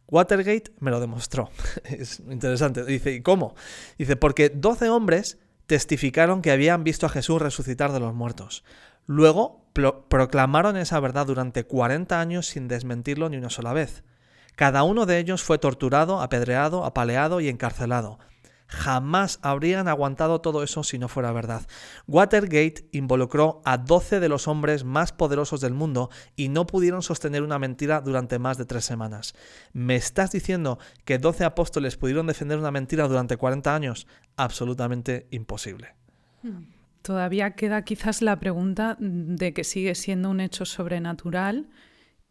Watergate 0.09 0.73
me 0.81 0.91
lo 0.91 1.01
demostró. 1.01 1.51
es 1.85 2.21
interesante. 2.21 2.85
Dice, 2.85 3.13
¿y 3.13 3.23
cómo? 3.23 3.55
Dice, 3.99 4.17
porque 4.17 4.49
12 4.49 4.89
hombres 4.89 5.39
testificaron 5.67 6.43
que 6.43 6.51
habían 6.51 6.85
visto 6.85 7.07
a 7.07 7.11
Jesús 7.11 7.41
resucitar 7.41 7.93
de 7.93 8.01
los 8.01 8.15
muertos. 8.15 8.65
Luego 9.07 9.67
proclamaron 10.09 10.77
esa 10.77 11.01
verdad 11.01 11.27
durante 11.27 11.65
40 11.65 12.21
años 12.21 12.47
sin 12.47 12.69
desmentirlo 12.69 13.29
ni 13.29 13.37
una 13.37 13.51
sola 13.51 13.73
vez. 13.73 14.05
Cada 14.57 14.85
uno 14.85 15.05
de 15.05 15.19
ellos 15.19 15.43
fue 15.43 15.59
torturado, 15.59 16.23
apedreado, 16.23 16.85
apaleado 16.85 17.41
y 17.41 17.49
encarcelado 17.49 18.19
jamás 18.67 19.39
habrían 19.43 19.89
aguantado 19.89 20.41
todo 20.41 20.63
eso 20.63 20.83
si 20.83 20.99
no 20.99 21.09
fuera 21.09 21.33
verdad. 21.33 21.67
Watergate 22.07 22.89
involucró 22.93 23.63
a 23.65 23.79
12 23.79 24.21
de 24.21 24.29
los 24.29 24.49
hombres 24.49 24.85
más 24.85 25.13
poderosos 25.13 25.61
del 25.61 25.75
mundo 25.75 26.11
y 26.37 26.49
no 26.49 26.67
pudieron 26.67 27.03
sostener 27.03 27.43
una 27.43 27.59
mentira 27.59 28.01
durante 28.01 28.39
más 28.39 28.59
de 28.59 28.65
tres 28.65 28.85
semanas. 28.85 29.35
¿Me 29.73 29.97
estás 29.97 30.33
diciendo 30.33 30.79
que 31.05 31.19
12 31.19 31.45
apóstoles 31.45 31.97
pudieron 31.97 32.27
defender 32.27 32.59
una 32.59 32.71
mentira 32.71 33.09
durante 33.09 33.37
40 33.37 33.75
años? 33.75 34.07
Absolutamente 34.37 35.27
imposible. 35.31 35.95
Hmm. 36.43 36.75
Todavía 37.03 37.51
queda 37.51 37.83
quizás 37.83 38.23
la 38.23 38.41
pregunta 38.41 38.97
de 38.99 39.53
que 39.53 39.63
sigue 39.63 39.95
siendo 39.95 40.31
un 40.31 40.41
hecho 40.41 40.65
sobrenatural 40.65 41.69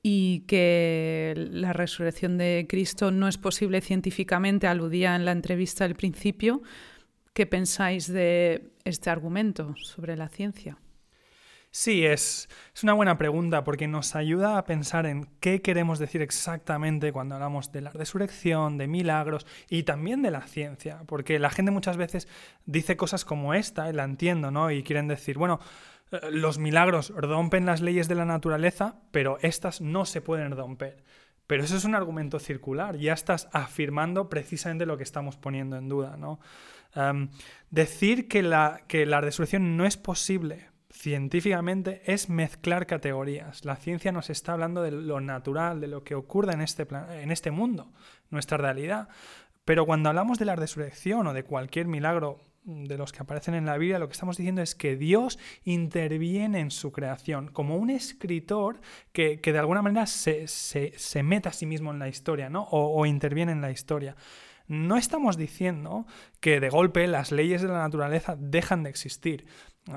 y 0.06 0.42
que 0.42 1.34
la 1.52 1.72
resurrección 1.72 2.38
de 2.38 2.66
Cristo 2.70 3.10
no 3.10 3.30
es 3.30 3.38
posible 3.38 3.80
científicamente, 3.80 4.68
aludía 4.68 5.16
en 5.16 5.24
la 5.24 5.32
entrevista 5.32 5.86
al 5.86 5.96
principio. 5.96 6.62
¿Qué 7.34 7.46
pensáis 7.46 8.12
de 8.12 8.74
este 8.84 9.10
argumento 9.10 9.74
sobre 9.78 10.18
la 10.18 10.28
ciencia? 10.28 10.78
Sí, 11.72 12.06
es, 12.06 12.50
es, 12.76 12.84
una 12.84 12.94
buena 12.94 13.18
pregunta 13.18 13.64
porque 13.64 13.88
nos 13.88 14.16
ayuda 14.16 14.60
a 14.60 14.66
pensar 14.66 15.08
en 15.08 15.28
qué 15.40 15.64
queremos 15.64 15.98
decir 15.98 16.22
exactamente 16.22 17.12
cuando 17.12 17.34
hablamos 17.34 17.72
de 17.72 17.82
la 17.82 17.90
resurrección, 17.90 18.78
de 18.78 18.88
milagros 18.88 19.48
y 19.70 19.82
también 19.82 20.22
de 20.22 20.30
la 20.30 20.42
ciencia, 20.42 21.02
porque 21.08 21.40
la 21.40 21.50
gente 21.50 21.72
muchas 21.72 21.98
veces 21.98 22.28
dice 22.68 22.96
cosas 22.96 23.26
como 23.26 23.56
esta, 23.56 23.90
y 23.90 23.94
la 23.94 24.04
entiendo, 24.04 24.52
¿no? 24.52 24.70
Y 24.70 24.84
quieren 24.84 25.08
decir, 25.08 25.40
bueno, 25.40 25.60
los 26.32 26.58
milagros 26.58 27.14
rompen 27.16 27.66
las 27.66 27.82
leyes 27.82 28.08
de 28.08 28.16
la 28.16 28.26
naturaleza, 28.26 29.02
pero 29.12 29.38
estas 29.42 29.82
no 29.82 30.06
se 30.06 30.22
pueden 30.22 30.56
romper. 30.56 31.04
Pero 31.48 31.64
eso 31.64 31.76
es 31.76 31.86
un 31.86 31.96
argumento 31.96 32.40
circular, 32.40 32.98
ya 32.98 33.14
estás 33.14 33.50
afirmando 33.52 34.30
precisamente 34.30 34.86
lo 34.86 34.98
que 34.98 35.04
estamos 35.04 35.38
poniendo 35.38 35.76
en 35.76 35.90
duda. 35.90 36.18
¿no? 36.18 36.40
decir 37.72 38.28
que 38.28 38.44
la, 38.44 38.82
que 38.88 39.06
la 39.06 39.20
resurrección 39.20 39.78
no 39.78 39.86
es 39.86 39.98
posible 39.98 40.70
científicamente 40.92 42.04
es 42.06 42.30
mezclar 42.30 42.86
categorías. 42.86 43.66
La 43.66 43.76
ciencia 43.76 44.12
nos 44.12 44.30
está 44.30 44.54
hablando 44.54 44.84
de 44.84 44.92
lo 44.92 45.20
natural, 45.20 45.82
de 45.82 45.88
lo 45.88 46.04
que 46.04 46.14
ocurre 46.14 46.54
en 46.54 46.62
este, 46.62 46.88
en 47.20 47.32
este 47.32 47.50
mundo, 47.50 47.92
nuestra 48.30 48.58
realidad. 48.58 49.10
Pero 49.66 49.86
cuando 49.86 50.10
hablamos 50.10 50.38
de 50.38 50.46
la 50.46 50.56
resurrección 50.56 51.26
o 51.26 51.34
de 51.34 51.44
cualquier 51.44 51.88
milagro 51.88 52.42
de 52.66 52.98
los 52.98 53.12
que 53.12 53.22
aparecen 53.22 53.56
en 53.56 53.66
la 53.66 53.78
Biblia, 53.78 54.00
lo 54.00 54.08
que 54.08 54.14
estamos 54.14 54.38
diciendo 54.38 54.62
es 54.62 54.76
que 54.76 54.96
Dios 54.96 55.38
interviene 55.64 56.60
en 56.60 56.72
su 56.72 56.92
creación, 56.92 57.50
como 57.50 57.78
un 57.78 57.90
escritor 57.90 58.80
que, 59.12 59.40
de 59.44 59.60
alguna 59.60 59.82
manera 59.82 60.06
se, 60.06 60.48
se, 60.48 61.24
mete 61.24 61.50
a 61.50 61.54
sí 61.54 61.66
mismo 61.66 61.92
en 61.92 62.00
la 62.00 62.08
historia, 62.08 62.50
¿no? 62.50 62.64
O, 62.64 63.00
o, 63.00 63.06
interviene 63.06 63.52
en 63.52 63.62
la 63.62 63.72
historia. 63.72 64.16
No 64.68 64.96
estamos 64.96 65.36
diciendo 65.36 66.06
que 66.40 66.62
de 66.62 66.70
golpe 66.70 67.06
las 67.08 67.32
leyes 67.32 67.62
de 67.62 67.68
la 67.68 67.80
naturaleza 67.80 68.38
dejan 68.40 68.84
de 68.84 68.90
existir. 68.90 69.46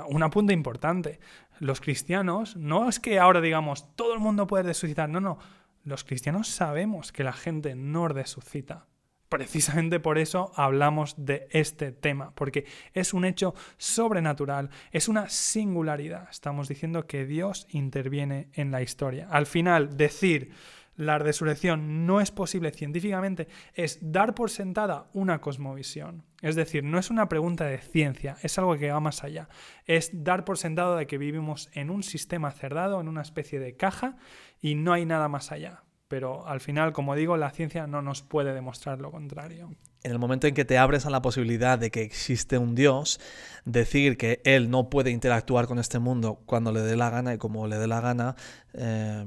Un 0.08 0.24
apunte 0.24 0.52
importante. 0.52 1.20
Los 1.60 1.80
cristianos, 1.80 2.56
no 2.56 2.88
es 2.88 2.98
que 2.98 3.20
ahora 3.20 3.40
digamos 3.40 3.94
todo 3.94 4.12
el 4.12 4.18
mundo 4.18 4.48
puede 4.48 4.64
resucitar, 4.64 5.08
no, 5.08 5.20
no. 5.20 5.38
Los 5.84 6.02
cristianos 6.02 6.48
sabemos 6.48 7.12
que 7.12 7.22
la 7.22 7.32
gente 7.32 7.76
no 7.76 8.08
resucita 8.08 8.86
Precisamente 9.28 9.98
por 9.98 10.18
eso 10.18 10.52
hablamos 10.54 11.14
de 11.18 11.48
este 11.50 11.90
tema, 11.90 12.32
porque 12.34 12.64
es 12.94 13.12
un 13.12 13.24
hecho 13.24 13.54
sobrenatural, 13.76 14.70
es 14.92 15.08
una 15.08 15.28
singularidad. 15.28 16.28
Estamos 16.30 16.68
diciendo 16.68 17.06
que 17.06 17.26
Dios 17.26 17.66
interviene 17.70 18.50
en 18.52 18.70
la 18.70 18.82
historia. 18.82 19.26
Al 19.28 19.46
final, 19.46 19.96
decir 19.96 20.52
la 20.96 21.18
resurrección 21.18 22.06
no 22.06 22.20
es 22.20 22.30
posible 22.30 22.70
científicamente 22.70 23.48
es 23.74 23.98
dar 24.00 24.34
por 24.34 24.48
sentada 24.48 25.10
una 25.12 25.40
cosmovisión. 25.40 26.24
Es 26.40 26.54
decir, 26.54 26.84
no 26.84 26.98
es 26.98 27.10
una 27.10 27.28
pregunta 27.28 27.64
de 27.64 27.78
ciencia, 27.78 28.38
es 28.42 28.58
algo 28.58 28.76
que 28.76 28.90
va 28.90 29.00
más 29.00 29.22
allá. 29.22 29.48
Es 29.84 30.10
dar 30.24 30.44
por 30.44 30.56
sentado 30.56 30.96
de 30.96 31.06
que 31.06 31.18
vivimos 31.18 31.68
en 31.74 31.90
un 31.90 32.02
sistema 32.02 32.50
cerrado, 32.50 33.00
en 33.00 33.08
una 33.08 33.22
especie 33.22 33.58
de 33.58 33.76
caja, 33.76 34.16
y 34.60 34.74
no 34.74 34.92
hay 34.92 35.04
nada 35.04 35.28
más 35.28 35.52
allá 35.52 35.82
pero 36.08 36.46
al 36.46 36.60
final, 36.60 36.92
como 36.92 37.14
digo, 37.14 37.36
la 37.36 37.50
ciencia 37.50 37.86
no 37.86 38.02
nos 38.02 38.22
puede 38.22 38.54
demostrar 38.54 39.00
lo 39.00 39.10
contrario. 39.10 39.70
En 40.02 40.12
el 40.12 40.18
momento 40.18 40.46
en 40.46 40.54
que 40.54 40.64
te 40.64 40.78
abres 40.78 41.04
a 41.06 41.10
la 41.10 41.20
posibilidad 41.20 41.78
de 41.78 41.90
que 41.90 42.02
existe 42.02 42.58
un 42.58 42.74
Dios, 42.74 43.20
decir 43.64 44.16
que 44.16 44.40
Él 44.44 44.70
no 44.70 44.88
puede 44.88 45.10
interactuar 45.10 45.66
con 45.66 45.78
este 45.78 45.98
mundo 45.98 46.40
cuando 46.46 46.70
le 46.70 46.80
dé 46.80 46.96
la 46.96 47.10
gana 47.10 47.34
y 47.34 47.38
como 47.38 47.66
le 47.66 47.76
dé 47.76 47.88
la 47.88 48.00
gana, 48.00 48.36
eh, 48.74 49.24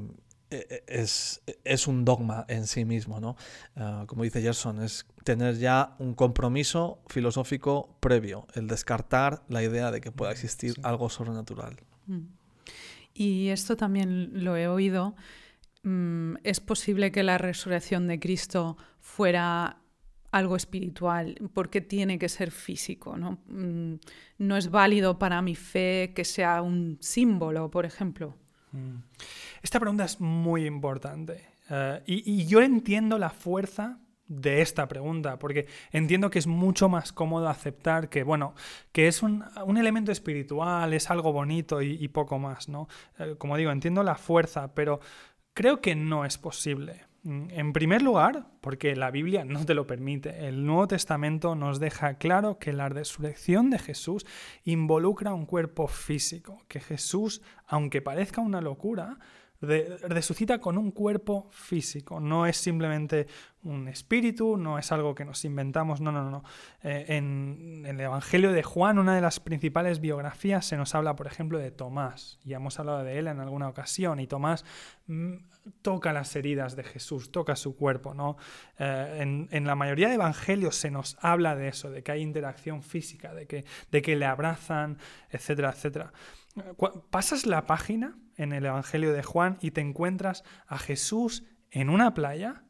e, 0.51 0.83
e, 0.87 1.01
es, 1.63 1.87
un 1.87 2.05
dogma 2.05 2.45
en 2.47 2.65
sí 2.65 2.83
mismo, 2.83 3.19
¿no? 3.19 3.35
Ah, 3.75 4.05
como 4.07 4.23
dice 4.23 4.41
Gerson, 4.41 4.81
es 4.81 5.05
tener 5.23 5.57
ya 5.57 5.95
un 5.99 6.15
compromiso 6.15 6.99
filosófico 7.07 7.95
previo, 7.99 8.47
el 8.55 8.67
descartar 8.67 9.43
la 9.47 9.61
idea 9.61 9.91
de 9.91 10.01
que 10.01 10.11
pueda 10.11 10.31
existir 10.31 10.73
algo 10.81 11.09
sobrenatural. 11.09 11.77
Mm. 12.07 12.21
Y 13.13 13.49
esto 13.49 13.75
también 13.75 14.43
lo 14.43 14.55
he 14.55 14.67
oído 14.67 15.15
es 16.43 16.59
posible 16.59 17.11
que 17.11 17.23
la 17.23 17.37
resurrección 17.37 18.07
de 18.07 18.19
Cristo 18.19 18.77
fuera 18.99 19.77
algo 20.31 20.55
espiritual, 20.55 21.35
porque 21.53 21.81
tiene 21.81 22.19
que 22.19 22.29
ser 22.29 22.51
físico. 22.51 23.17
¿no? 23.17 23.39
Mm, 23.47 23.95
no 24.39 24.57
es 24.57 24.69
válido 24.69 25.17
para 25.17 25.41
mi 25.41 25.55
fe 25.55 26.11
que 26.15 26.25
sea 26.25 26.61
un 26.61 26.97
símbolo, 27.01 27.71
por 27.71 27.85
ejemplo. 27.85 28.35
Mm. 28.71 28.97
Esta 29.61 29.79
pregunta 29.79 30.05
es 30.05 30.19
muy 30.19 30.65
importante. 30.65 31.47
Eh, 31.69 32.01
y, 32.05 32.45
yo 32.45 32.61
entiendo 32.61 33.17
la 33.17 33.29
fuerza 33.29 33.99
de 34.27 34.61
esta 34.61 34.87
pregunta, 34.87 35.39
porque 35.39 35.65
entiendo 35.91 36.29
que 36.29 36.37
es 36.37 36.45
mucho 36.45 36.87
más 36.87 37.11
cómodo 37.11 37.49
aceptar 37.49 38.09
que, 38.09 38.21
bueno, 38.23 38.53
que 38.91 39.07
es 39.07 39.23
un, 39.23 39.43
elemento 39.75 40.11
espiritual, 40.11 40.93
es 40.93 41.09
algo 41.09 41.33
bonito 41.33 41.81
y, 41.81 42.07
poco 42.09 42.37
más, 42.37 42.69
¿no? 42.69 42.87
Eh, 43.17 43.35
como 43.39 43.57
digo, 43.57 43.71
entiendo 43.71 44.03
la 44.03 44.15
fuerza, 44.15 44.73
pero 44.75 44.99
Creo 45.59 45.81
que 45.81 45.93
no 45.93 46.23
es 46.23 46.37
posible. 46.37 47.01
Mm, 47.23 47.47
en 47.49 47.73
primer 47.73 48.01
lugar, 48.01 48.45
porque 48.61 48.95
la 48.95 49.11
Biblia 49.11 49.43
no 49.43 49.65
te 49.65 49.73
lo 49.73 49.85
permite. 49.85 50.47
El 50.47 50.65
Nuevo 50.65 50.87
Testamento 50.87 51.53
nos 51.53 51.81
deja 51.81 52.13
claro 52.13 52.59
que 52.59 52.71
la 52.71 52.87
resurrección 52.87 53.69
de 53.69 53.77
Jesús 53.77 54.25
involucra 54.63 55.33
un 55.33 55.45
cuerpo 55.45 55.89
físico, 55.89 56.63
que 56.69 56.79
Jesús, 56.79 57.41
aunque 57.67 58.01
parezca 58.01 58.39
una 58.39 58.61
locura, 58.61 59.19
resucita 59.61 60.59
con 60.59 60.77
un 60.77 60.91
cuerpo 60.91 61.49
físico, 61.51 62.21
no 62.21 62.45
es 62.45 62.55
simplemente 62.55 63.27
un 63.63 63.89
espíritu, 63.89 64.55
no 64.55 64.79
es 64.79 64.89
algo 64.93 65.13
que 65.13 65.25
nos 65.25 65.43
inventamos, 65.43 65.99
no, 65.99 66.13
no, 66.13 66.29
no. 66.29 66.43
Eh, 66.81 67.05
en, 67.09 67.83
el 67.85 67.99
Evangelio 67.99 68.53
de 68.53 68.63
Juan, 68.63 68.99
una 68.99 69.15
de 69.15 69.21
las 69.21 69.41
principales 69.41 69.99
biografías, 69.99 70.65
se 70.65 70.77
nos 70.77 70.95
habla, 70.95 71.17
por 71.17 71.27
ejemplo, 71.27 71.59
de 71.59 71.71
Tomás, 71.71 72.39
y 72.45 72.53
hemos 72.53 72.79
hablado 72.79 73.03
de 73.03 73.19
él 73.19 73.27
en 73.27 73.41
alguna 73.41 73.67
ocasión, 73.67 74.21
y 74.21 74.27
Tomás 74.27 74.63
mm, 75.07 75.33
toca 75.81 76.13
las 76.13 76.33
heridas 76.37 76.77
de 76.77 76.85
Jesús, 76.85 77.29
toca 77.29 77.57
su 77.57 77.75
cuerpo, 77.75 78.13
¿no? 78.13 78.37
Eh, 78.77 79.17
en, 79.19 79.49
en, 79.51 79.67
la 79.67 79.75
mayoría 79.75 80.07
de 80.07 80.15
evangelios 80.15 80.77
se 80.77 80.89
nos 80.89 81.17
habla 81.19 81.57
de 81.57 81.67
eso, 81.67 81.91
de 81.91 82.01
que 82.01 82.13
hay 82.13 82.21
interacción 82.21 82.81
física, 82.81 83.33
de 83.33 83.45
que, 83.45 83.65
de 83.91 84.01
que 84.01 84.15
le 84.15 84.25
abrazan, 84.25 84.97
etcétera, 85.29 85.71
etcétera. 85.71 86.13
Pasas 87.09 87.45
la 87.45 87.65
página 87.65 88.17
en 88.39 88.53
el 88.53 88.65
Evangelio 88.65 89.13
de 89.13 89.21
Juan 89.21 89.57
y 89.61 89.71
te 89.71 89.81
encuentras 89.81 90.43
a 90.65 90.79
Jesús 90.79 91.43
en 91.69 91.89
una 91.89 92.13
playa 92.13 92.63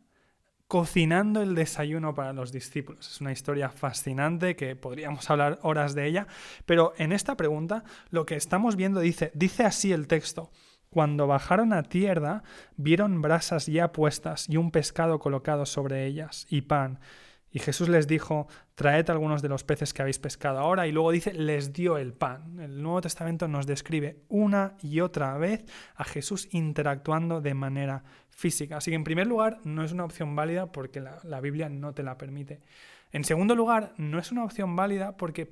cocinando 0.68 1.42
el 1.42 1.56
desayuno 1.56 2.14
para 2.14 2.34
los 2.34 2.52
discípulos. 2.52 3.10
Es 3.10 3.22
una 3.22 3.32
historia 3.32 3.70
fascinante 3.70 4.56
que 4.56 4.76
podríamos 4.76 5.30
hablar 5.30 5.58
horas 5.64 5.96
de 5.96 6.06
ella, 6.06 6.28
pero 6.66 6.94
en 6.98 7.12
esta 7.12 7.36
pregunta 7.36 7.84
lo 8.10 8.26
que 8.26 8.36
estamos 8.36 8.76
viendo 8.76 9.00
dice, 9.00 9.32
dice 9.34 9.64
así 9.64 9.92
el 9.92 10.08
texto. 10.08 10.52
Cuando 10.90 11.28
bajaron 11.28 11.72
a 11.74 11.84
tierra, 11.84 12.44
vieron 12.76 13.22
brasas 13.22 13.68
ya 13.68 13.92
puestas 13.92 14.50
y 14.50 14.58
un 14.58 14.72
pescado 14.72 15.20
colocado 15.20 15.66
sobre 15.66 16.06
ellas 16.06 16.46
y 16.50 16.62
pan. 16.62 17.00
Y 17.52 17.60
Jesús 17.60 17.90
les 17.90 18.08
dijo, 18.08 18.48
traed 18.76 19.10
algunos 19.10 19.42
de 19.42 19.50
los 19.50 19.64
peces 19.64 19.94
que 19.94 20.02
habéis 20.02 20.20
pescado 20.20 20.60
ahora. 20.60 20.88
Y 20.88 20.92
luego 20.92 21.12
dice, 21.12 21.34
les 21.34 21.74
dio 21.74 21.98
el 21.98 22.14
pan. 22.14 22.60
El 22.60 22.82
Nuevo 22.82 23.02
Testamento 23.02 23.48
nos 23.48 23.66
describe 23.66 24.22
una 24.28 24.76
y 24.82 25.00
otra 25.00 25.38
vez 25.38 25.66
a 25.96 26.04
Jesús 26.04 26.48
interactuando 26.52 27.42
de 27.42 27.54
manera 27.56 28.04
física. 28.30 28.78
Así 28.78 28.92
que 28.92 28.96
en 28.96 29.04
primer 29.04 29.26
lugar, 29.26 29.60
no 29.64 29.84
es 29.84 29.92
una 29.92 30.06
opción 30.06 30.36
válida 30.36 30.72
porque 30.72 31.00
la, 31.00 31.20
la 31.24 31.42
Biblia 31.42 31.70
no 31.70 31.94
te 31.94 32.04
la 32.04 32.18
permite. 32.18 32.62
En 33.12 33.24
segundo 33.24 33.56
lugar, 33.56 33.94
no 33.98 34.20
es 34.20 34.32
una 34.32 34.44
opción 34.44 34.76
válida 34.76 35.18
porque 35.18 35.52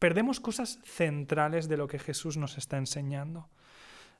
perdemos 0.00 0.40
cosas 0.40 0.80
centrales 0.84 1.68
de 1.68 1.76
lo 1.76 1.86
que 1.86 2.00
Jesús 2.00 2.36
nos 2.36 2.58
está 2.58 2.76
enseñando. 2.78 3.48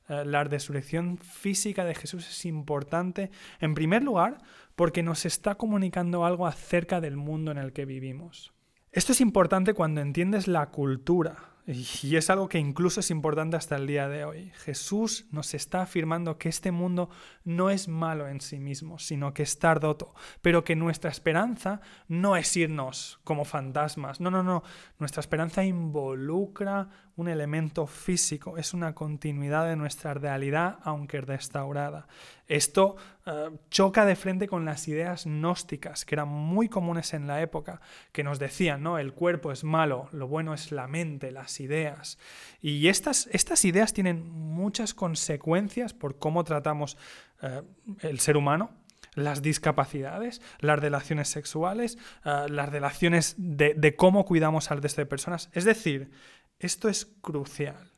Eh, 0.09 0.25
la 0.25 0.43
resurrección 0.43 1.17
física 1.17 1.85
de 1.85 1.95
Jesús 1.95 2.27
es 2.29 2.45
importante, 2.45 3.31
en 3.59 3.73
primer 3.73 4.03
lugar, 4.03 4.39
porque 4.75 5.03
nos 5.03 5.25
está 5.25 5.55
comunicando 5.55 6.25
algo 6.25 6.47
acerca 6.47 7.01
del 7.01 7.17
mundo 7.17 7.51
en 7.51 7.57
el 7.57 7.73
que 7.73 7.85
vivimos. 7.85 8.53
Esto 8.91 9.13
es 9.13 9.21
importante 9.21 9.73
cuando 9.73 10.01
entiendes 10.01 10.47
la 10.47 10.67
cultura 10.67 11.51
y 11.71 12.15
es 12.15 12.29
algo 12.29 12.49
que 12.49 12.59
incluso 12.59 12.99
es 12.99 13.11
importante 13.11 13.57
hasta 13.57 13.75
el 13.75 13.87
día 13.87 14.09
de 14.09 14.25
hoy. 14.25 14.51
Jesús 14.63 15.25
nos 15.31 15.53
está 15.53 15.81
afirmando 15.81 16.37
que 16.37 16.49
este 16.49 16.71
mundo 16.71 17.09
no 17.43 17.69
es 17.69 17.87
malo 17.87 18.27
en 18.27 18.41
sí 18.41 18.59
mismo, 18.59 18.99
sino 18.99 19.33
que 19.33 19.43
está 19.43 19.73
roto, 19.73 20.13
pero 20.41 20.63
que 20.63 20.75
nuestra 20.75 21.09
esperanza 21.09 21.81
no 22.07 22.35
es 22.35 22.55
irnos 22.57 23.19
como 23.23 23.45
fantasmas. 23.45 24.19
No, 24.19 24.29
no, 24.31 24.43
no. 24.43 24.63
Nuestra 24.99 25.21
esperanza 25.21 25.63
involucra 25.63 26.89
un 27.15 27.27
elemento 27.27 27.87
físico, 27.87 28.57
es 28.57 28.73
una 28.73 28.95
continuidad 28.95 29.67
de 29.67 29.75
nuestra 29.75 30.13
realidad, 30.13 30.79
aunque 30.83 31.21
restaurada. 31.21 32.07
Esto 32.47 32.95
eh, 33.25 33.49
choca 33.69 34.05
de 34.05 34.15
frente 34.15 34.47
con 34.47 34.65
las 34.65 34.87
ideas 34.87 35.25
gnósticas, 35.25 36.05
que 36.05 36.15
eran 36.15 36.29
muy 36.29 36.67
comunes 36.67 37.13
en 37.13 37.27
la 37.27 37.41
época, 37.41 37.79
que 38.11 38.23
nos 38.23 38.39
decían, 38.39 38.83
¿no? 38.83 38.97
El 38.97 39.13
cuerpo 39.13 39.51
es 39.51 39.63
malo, 39.63 40.09
lo 40.11 40.27
bueno 40.27 40.53
es 40.53 40.71
la 40.71 40.87
mente, 40.87 41.31
las 41.31 41.59
ideas. 41.61 42.17
Y 42.61 42.87
estas, 42.87 43.27
estas 43.31 43.63
ideas 43.65 43.93
tienen 43.93 44.29
muchas 44.29 44.93
consecuencias 44.93 45.93
por 45.93 46.19
cómo 46.19 46.43
tratamos 46.43 46.97
eh, 47.41 47.61
el 48.01 48.19
ser 48.19 48.37
humano, 48.37 48.71
las 49.15 49.41
discapacidades, 49.41 50.41
las 50.59 50.79
relaciones 50.79 51.29
sexuales, 51.29 51.97
eh, 52.25 52.45
las 52.49 52.69
relaciones 52.69 53.35
de, 53.37 53.73
de, 53.73 53.95
cómo 53.95 54.25
cuidamos 54.25 54.71
al 54.71 54.81
resto 54.81 55.01
de 55.01 55.05
personas. 55.05 55.49
Es 55.53 55.65
decir, 55.65 56.11
esto 56.59 56.89
es 56.89 57.05
crucial. 57.21 57.91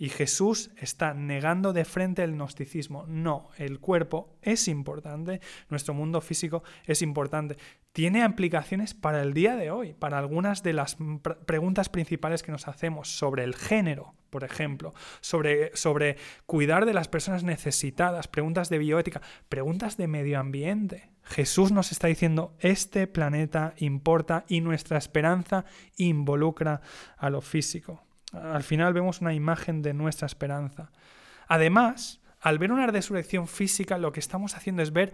Y 0.00 0.08
Jesús 0.08 0.70
está 0.78 1.12
negando 1.12 1.74
de 1.74 1.84
frente 1.84 2.22
el 2.22 2.32
gnosticismo. 2.32 3.04
No, 3.06 3.50
el 3.58 3.80
cuerpo 3.80 4.38
es 4.40 4.66
importante, 4.66 5.42
nuestro 5.68 5.92
mundo 5.92 6.22
físico 6.22 6.62
es 6.86 7.02
importante. 7.02 7.58
Tiene 7.92 8.24
implicaciones 8.24 8.94
para 8.94 9.22
el 9.22 9.34
día 9.34 9.56
de 9.56 9.70
hoy, 9.70 9.94
para 9.94 10.18
algunas 10.18 10.62
de 10.62 10.72
las 10.72 10.96
preguntas 11.46 11.88
principales 11.88 12.42
que 12.42 12.52
nos 12.52 12.68
hacemos 12.68 13.08
sobre 13.08 13.42
el 13.42 13.54
género, 13.54 14.14
por 14.30 14.44
ejemplo, 14.44 14.94
sobre, 15.20 15.76
sobre 15.76 16.16
cuidar 16.46 16.86
de 16.86 16.94
las 16.94 17.08
personas 17.08 17.42
necesitadas, 17.42 18.28
preguntas 18.28 18.70
de 18.70 18.78
bioética, 18.78 19.20
preguntas 19.48 19.96
de 19.96 20.06
medio 20.06 20.38
ambiente. 20.38 21.10
Jesús 21.24 21.72
nos 21.72 21.92
está 21.92 22.06
diciendo, 22.06 22.54
este 22.60 23.06
planeta 23.06 23.74
importa 23.78 24.44
y 24.48 24.60
nuestra 24.60 24.98
esperanza 24.98 25.64
involucra 25.96 26.80
a 27.16 27.28
lo 27.28 27.40
físico. 27.40 28.04
Al 28.32 28.62
final 28.62 28.94
vemos 28.94 29.20
una 29.20 29.34
imagen 29.34 29.82
de 29.82 29.94
nuestra 29.94 30.26
esperanza. 30.26 30.92
Además, 31.48 32.20
al 32.40 32.58
ver 32.58 32.72
una 32.72 32.86
resurrección 32.86 33.48
física, 33.48 33.98
lo 33.98 34.12
que 34.12 34.20
estamos 34.20 34.56
haciendo 34.56 34.82
es 34.82 34.92
ver 34.92 35.12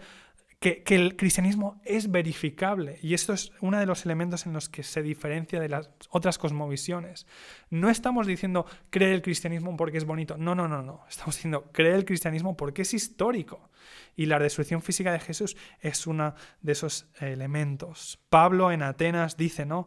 que, 0.74 0.94
el 0.96 1.16
cristianismo 1.16 1.80
es 1.84 2.10
verificable 2.10 2.98
y 3.02 3.14
esto 3.14 3.32
es 3.32 3.52
uno 3.60 3.78
de 3.78 3.86
los 3.86 4.04
elementos 4.04 4.46
en 4.46 4.52
los 4.52 4.68
que 4.68 4.82
se 4.82 5.02
diferencia 5.02 5.60
de 5.60 5.68
las 5.68 5.90
otras 6.10 6.38
cosmovisiones. 6.38 7.26
No 7.70 7.88
estamos 7.88 8.26
diciendo 8.26 8.66
cree 8.90 9.14
el 9.14 9.22
cristianismo 9.22 9.76
porque 9.76 9.98
es 9.98 10.04
bonito, 10.04 10.36
no, 10.36 10.54
no, 10.54 10.66
no, 10.66 10.82
no, 10.82 11.04
estamos 11.08 11.36
diciendo 11.36 11.70
cree 11.72 11.94
el 11.94 12.04
cristianismo 12.04 12.56
porque 12.56 12.82
es 12.82 12.94
histórico 12.94 13.70
y 14.16 14.26
la 14.26 14.38
resurrección 14.38 14.82
física 14.82 15.12
de 15.12 15.20
Jesús 15.20 15.56
es 15.80 16.06
uno 16.06 16.34
de 16.62 16.72
esos 16.72 17.06
elementos. 17.20 18.18
Pablo 18.28 18.72
en 18.72 18.82
Atenas 18.82 19.36
dice, 19.36 19.66
¿no? 19.66 19.86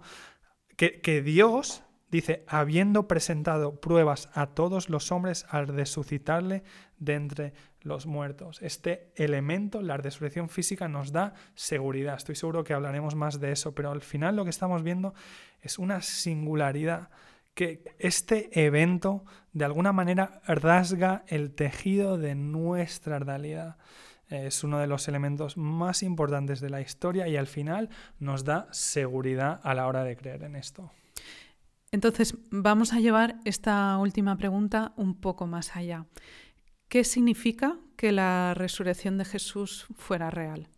Que, 0.78 1.02
que 1.02 1.22
Dios 1.22 1.84
dice, 2.12 2.44
habiendo 2.48 3.08
presentado 3.08 3.80
pruebas 3.80 4.30
a 4.34 4.48
todos 4.48 4.90
los 4.90 5.12
hombres 5.12 5.46
al 5.50 5.68
resucitarle 5.68 6.64
de 6.98 7.16
entre 7.16 7.54
los 7.82 8.06
muertos. 8.06 8.62
Este 8.62 9.12
elemento, 9.16 9.82
la 9.82 9.98
resurrección 9.98 10.50
física, 10.50 10.88
nos 10.88 11.12
da 11.12 11.34
seguridad. 11.56 12.16
Estoy 12.16 12.36
seguro 12.36 12.64
que 12.64 12.74
hablaremos 12.74 13.16
más 13.16 13.40
de 13.40 13.52
eso, 13.52 13.74
pero 13.74 13.92
al 13.92 14.02
final 14.02 14.36
lo 14.36 14.44
que 14.44 14.50
estamos 14.50 14.84
viendo 14.84 15.14
es 15.62 15.80
una 15.80 16.02
singularidad, 16.02 17.10
que 17.54 17.84
este 18.00 18.66
evento 18.66 19.26
de 19.54 19.66
alguna 19.66 19.92
manera 19.92 20.42
rasga 20.46 21.24
el 21.28 21.52
tejido 21.52 22.18
de 22.18 22.36
nuestra 22.36 23.20
realidad. 23.20 23.78
Es 24.30 24.64
uno 24.64 24.80
de 24.80 24.88
los 24.88 25.08
elementos 25.08 25.58
más 25.58 26.04
importantes 26.04 26.62
de 26.62 26.70
la 26.70 26.82
historia 26.82 27.28
y 27.28 27.36
al 27.36 27.48
final 27.48 27.90
nos 28.20 28.46
da 28.46 28.68
seguridad 28.72 29.60
a 29.64 29.74
la 29.74 29.88
hora 29.88 30.04
de 30.04 30.16
creer 30.16 30.44
en 30.44 30.56
esto. 30.56 30.92
Entonces, 31.92 32.36
vamos 32.52 32.94
a 32.94 33.00
llevar 33.00 33.40
esta 33.46 33.98
última 33.98 34.38
pregunta 34.38 34.94
un 34.96 35.20
poco 35.20 35.48
más 35.48 35.76
allá. 35.76 36.06
¿Qué 36.88 37.04
significa 37.04 37.78
que 37.96 38.12
la 38.12 38.54
resurrección 38.56 39.18
de 39.18 39.26
Jesús 39.26 39.88
fuera 39.96 40.30
real? 40.30 40.70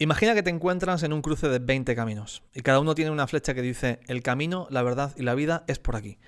Imagina 0.00 0.34
que 0.34 0.42
te 0.42 0.50
encuentras 0.50 1.04
en 1.04 1.12
un 1.12 1.22
cruce 1.22 1.48
de 1.48 1.60
20 1.60 1.94
caminos 1.94 2.42
y 2.52 2.62
cada 2.62 2.80
uno 2.80 2.96
tiene 2.96 3.12
una 3.12 3.28
flecha 3.28 3.54
que 3.54 3.62
dice 3.62 4.00
el 4.08 4.22
camino, 4.22 4.66
la 4.70 4.82
verdad 4.82 5.14
y 5.16 5.22
la 5.22 5.36
vida 5.36 5.62
es 5.68 5.78
por 5.78 5.94
aquí. 5.94 6.18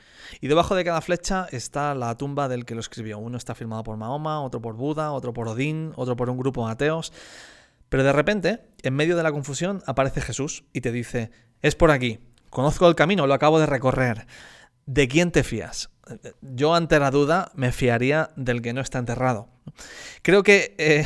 Y 0.41 0.47
debajo 0.47 0.77
de 0.77 0.85
cada 0.85 1.01
flecha 1.01 1.49
está 1.51 1.97
la 1.97 2.17
tumba 2.17 2.49
del 2.49 2.65
que 2.65 2.75
lo 2.75 2.81
escribió. 2.81 3.19
Uno 3.19 3.37
está 3.37 3.57
firmado 3.57 3.83
por 3.83 3.97
Mahoma, 3.97 4.41
otro 4.41 4.63
por 4.63 4.77
Buda, 4.77 5.11
otro 5.11 5.33
por 5.33 5.49
Odín, 5.49 5.93
otro 5.97 6.15
por 6.15 6.31
un 6.31 6.39
grupo 6.39 6.65
de 6.65 6.73
ateos. 6.73 7.13
Pero 7.89 8.05
de 8.05 8.13
repente, 8.13 8.61
en 8.83 8.95
medio 8.95 9.17
de 9.17 9.25
la 9.25 9.33
confusión, 9.33 9.83
aparece 9.87 10.21
Jesús 10.21 10.65
y 10.73 10.81
te 10.81 10.93
dice, 10.93 11.33
es 11.61 11.75
por 11.75 11.91
aquí, 11.91 12.21
conozco 12.51 12.89
el 12.89 12.95
camino, 12.95 13.27
lo 13.27 13.35
acabo 13.35 13.59
de 13.59 13.67
recorrer. 13.67 14.27
¿De 14.87 15.09
quién 15.09 15.33
te 15.33 15.43
fías? 15.43 15.91
yo 16.41 16.75
ante 16.75 16.99
la 16.99 17.11
duda 17.11 17.51
me 17.55 17.73
fiaría 17.73 18.31
del 18.37 18.63
que 18.63 18.73
no 18.73 18.81
está 18.81 18.99
enterrado. 18.99 19.49
Creo 20.23 20.43
que 20.43 20.75
eh, 20.79 21.05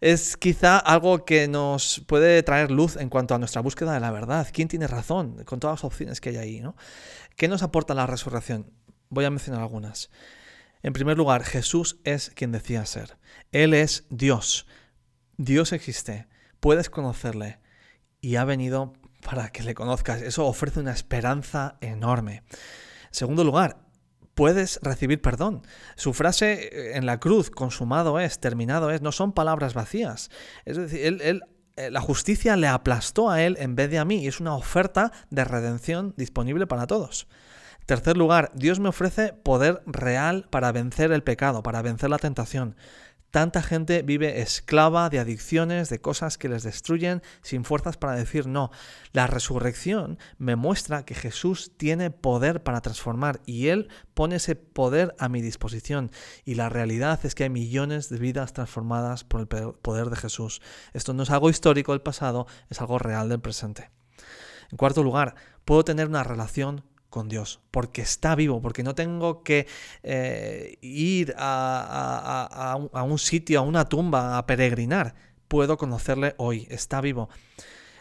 es 0.00 0.36
quizá 0.36 0.78
algo 0.78 1.24
que 1.24 1.48
nos 1.48 2.02
puede 2.06 2.42
traer 2.42 2.70
luz 2.70 2.96
en 2.96 3.08
cuanto 3.08 3.34
a 3.34 3.38
nuestra 3.38 3.60
búsqueda 3.60 3.94
de 3.94 4.00
la 4.00 4.10
verdad. 4.10 4.46
¿Quién 4.52 4.68
tiene 4.68 4.86
razón 4.86 5.44
con 5.44 5.60
todas 5.60 5.78
las 5.80 5.84
opciones 5.84 6.20
que 6.20 6.30
hay 6.30 6.36
ahí? 6.36 6.60
¿no? 6.60 6.76
¿Qué 7.36 7.48
nos 7.48 7.62
aporta 7.62 7.94
la 7.94 8.06
resurrección? 8.06 8.70
Voy 9.08 9.24
a 9.24 9.30
mencionar 9.30 9.62
algunas. 9.62 10.10
En 10.82 10.92
primer 10.92 11.16
lugar, 11.16 11.42
Jesús 11.42 11.98
es 12.04 12.30
quien 12.30 12.52
decía 12.52 12.86
ser. 12.86 13.18
Él 13.50 13.74
es 13.74 14.04
Dios. 14.10 14.66
Dios 15.36 15.72
existe. 15.72 16.28
Puedes 16.60 16.90
conocerle. 16.90 17.58
Y 18.20 18.36
ha 18.36 18.44
venido 18.44 18.92
para 19.26 19.48
que 19.48 19.64
le 19.64 19.74
conozcas. 19.74 20.22
Eso 20.22 20.46
ofrece 20.46 20.78
una 20.78 20.92
esperanza 20.92 21.78
enorme. 21.80 22.44
En 22.46 23.10
segundo 23.10 23.42
lugar, 23.42 23.78
puedes 24.34 24.78
recibir 24.82 25.20
perdón. 25.20 25.62
Su 25.96 26.12
frase 26.12 26.68
eh, 26.70 26.96
en 26.96 27.06
la 27.06 27.18
cruz, 27.18 27.50
consumado 27.50 28.20
es, 28.20 28.38
terminado 28.38 28.90
es, 28.90 29.02
no 29.02 29.10
son 29.10 29.32
palabras 29.32 29.74
vacías. 29.74 30.30
Es 30.64 30.76
decir, 30.76 31.20
él, 31.22 31.42
eh, 31.76 31.90
la 31.90 32.00
justicia 32.00 32.54
le 32.54 32.68
aplastó 32.68 33.28
a 33.28 33.42
él 33.42 33.56
en 33.58 33.74
vez 33.74 33.90
de 33.90 33.98
a 33.98 34.04
mí 34.04 34.28
es 34.28 34.38
una 34.38 34.54
oferta 34.54 35.10
de 35.30 35.42
redención 35.42 36.14
disponible 36.16 36.68
para 36.68 36.86
todos. 36.86 37.26
Tercer 37.84 38.16
lugar, 38.16 38.52
Dios 38.54 38.78
me 38.78 38.88
ofrece 38.88 39.32
poder 39.32 39.82
real 39.86 40.46
para 40.50 40.70
vencer 40.70 41.10
el 41.10 41.24
pecado, 41.24 41.64
para 41.64 41.82
vencer 41.82 42.10
la 42.10 42.18
tentación. 42.18 42.76
Tanta 43.36 43.60
gente 43.60 44.00
vive 44.00 44.40
esclava 44.40 45.10
de 45.10 45.18
adicciones, 45.18 45.90
de 45.90 46.00
cosas 46.00 46.38
que 46.38 46.48
les 46.48 46.62
destruyen, 46.62 47.20
sin 47.42 47.64
fuerzas 47.64 47.98
para 47.98 48.14
decir 48.14 48.46
no. 48.46 48.70
La 49.12 49.26
resurrección 49.26 50.18
me 50.38 50.56
muestra 50.56 51.04
que 51.04 51.14
Jesús 51.14 51.72
tiene 51.76 52.10
poder 52.10 52.62
para 52.62 52.80
transformar 52.80 53.42
y 53.44 53.66
Él 53.66 53.90
pone 54.14 54.36
ese 54.36 54.56
poder 54.56 55.14
a 55.18 55.28
mi 55.28 55.42
disposición. 55.42 56.12
Y 56.46 56.54
la 56.54 56.70
realidad 56.70 57.20
es 57.26 57.34
que 57.34 57.42
hay 57.42 57.50
millones 57.50 58.08
de 58.08 58.16
vidas 58.16 58.54
transformadas 58.54 59.24
por 59.24 59.42
el 59.42 59.48
poder 59.48 60.08
de 60.08 60.16
Jesús. 60.16 60.62
Esto 60.94 61.12
no 61.12 61.24
es 61.24 61.28
algo 61.28 61.50
histórico 61.50 61.92
del 61.92 62.00
pasado, 62.00 62.46
es 62.70 62.80
algo 62.80 62.98
real 62.98 63.28
del 63.28 63.40
presente. 63.40 63.90
En 64.70 64.78
cuarto 64.78 65.02
lugar, 65.02 65.34
puedo 65.66 65.84
tener 65.84 66.08
una 66.08 66.24
relación 66.24 66.84
con 67.10 67.28
Dios, 67.28 67.60
porque 67.70 68.02
está 68.02 68.34
vivo, 68.34 68.60
porque 68.60 68.82
no 68.82 68.94
tengo 68.94 69.42
que 69.42 69.66
eh, 70.02 70.78
ir 70.80 71.34
a, 71.38 72.78
un 73.04 73.18
sitio, 73.18 73.60
a 73.60 73.62
una 73.62 73.88
tumba, 73.88 74.38
a 74.38 74.46
peregrinar. 74.46 75.14
Puedo 75.48 75.76
conocerle 75.76 76.34
hoy, 76.38 76.66
está 76.70 77.00
vivo. 77.00 77.28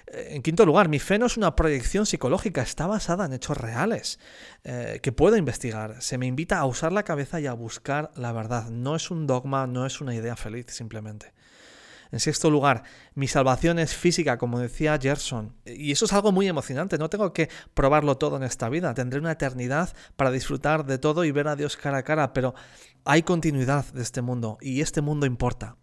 En 0.08 0.41
quinto 0.44 0.65
lugar, 0.65 0.88
mi 0.88 1.00
fe 1.00 1.18
no 1.18 1.26
es 1.26 1.36
una 1.36 1.56
proyección 1.56 2.06
psicológica, 2.06 2.62
está 2.62 2.86
basada 2.88 3.26
en 3.26 3.34
hechos 3.34 3.58
reales 3.58 4.20
eh, 4.63 5.00
que 5.02 5.12
puedo 5.12 5.36
investigar. 5.36 6.02
Se 6.02 6.18
me 6.18 6.28
invita 6.28 6.60
a 6.60 6.65
usar 6.65 6.91
la 6.91 7.04
cabeza 7.04 7.39
y 7.39 7.48
a 7.48 7.54
buscar 7.54 8.12
la 8.15 8.32
verdad. 8.32 8.70
No 8.70 8.96
es 8.96 9.10
un 9.10 9.28
dogma, 9.28 9.65
no 9.68 9.86
es 9.86 10.02
una 10.02 10.13
idea 10.13 10.36
feliz 10.36 10.68
simplemente. 10.70 11.34
En 12.12 12.20
sexto 12.20 12.50
lugar, 12.50 12.84
mi 13.13 13.28
salvación 13.28 13.80
es 13.80 13.96
física, 13.96 14.38
como 14.38 14.60
decía 14.60 14.98
Gerson. 15.02 15.56
Y 15.65 15.91
eso 15.91 16.06
es 16.06 16.13
algo 16.13 16.32
muy 16.32 16.48
emocionante. 16.48 16.98
No 16.98 17.10
tengo 17.10 17.34
que 17.34 17.50
probarlo 17.74 18.18
todo 18.18 18.38
en 18.38 18.44
esta 18.44 18.70
vida. 18.70 18.94
Tendré 18.94 19.20
una 19.20 19.32
eternidad 19.32 19.96
para 20.15 20.32
disfrutar 20.32 20.86
de 20.86 20.98
todo 20.98 21.26
y 21.26 21.32
ver 21.32 21.48
a 21.48 21.56
Dios 21.56 21.78
cara 21.78 22.00
a 22.00 22.04
cara. 22.04 22.34
Pero 22.34 22.54
hay 23.04 23.24
continuidad 23.24 23.86
de 23.94 24.02
este 24.02 24.22
mundo 24.22 24.58
y 24.62 24.82
este 24.82 25.02
mundo 25.02 25.26
importa. 25.26 25.78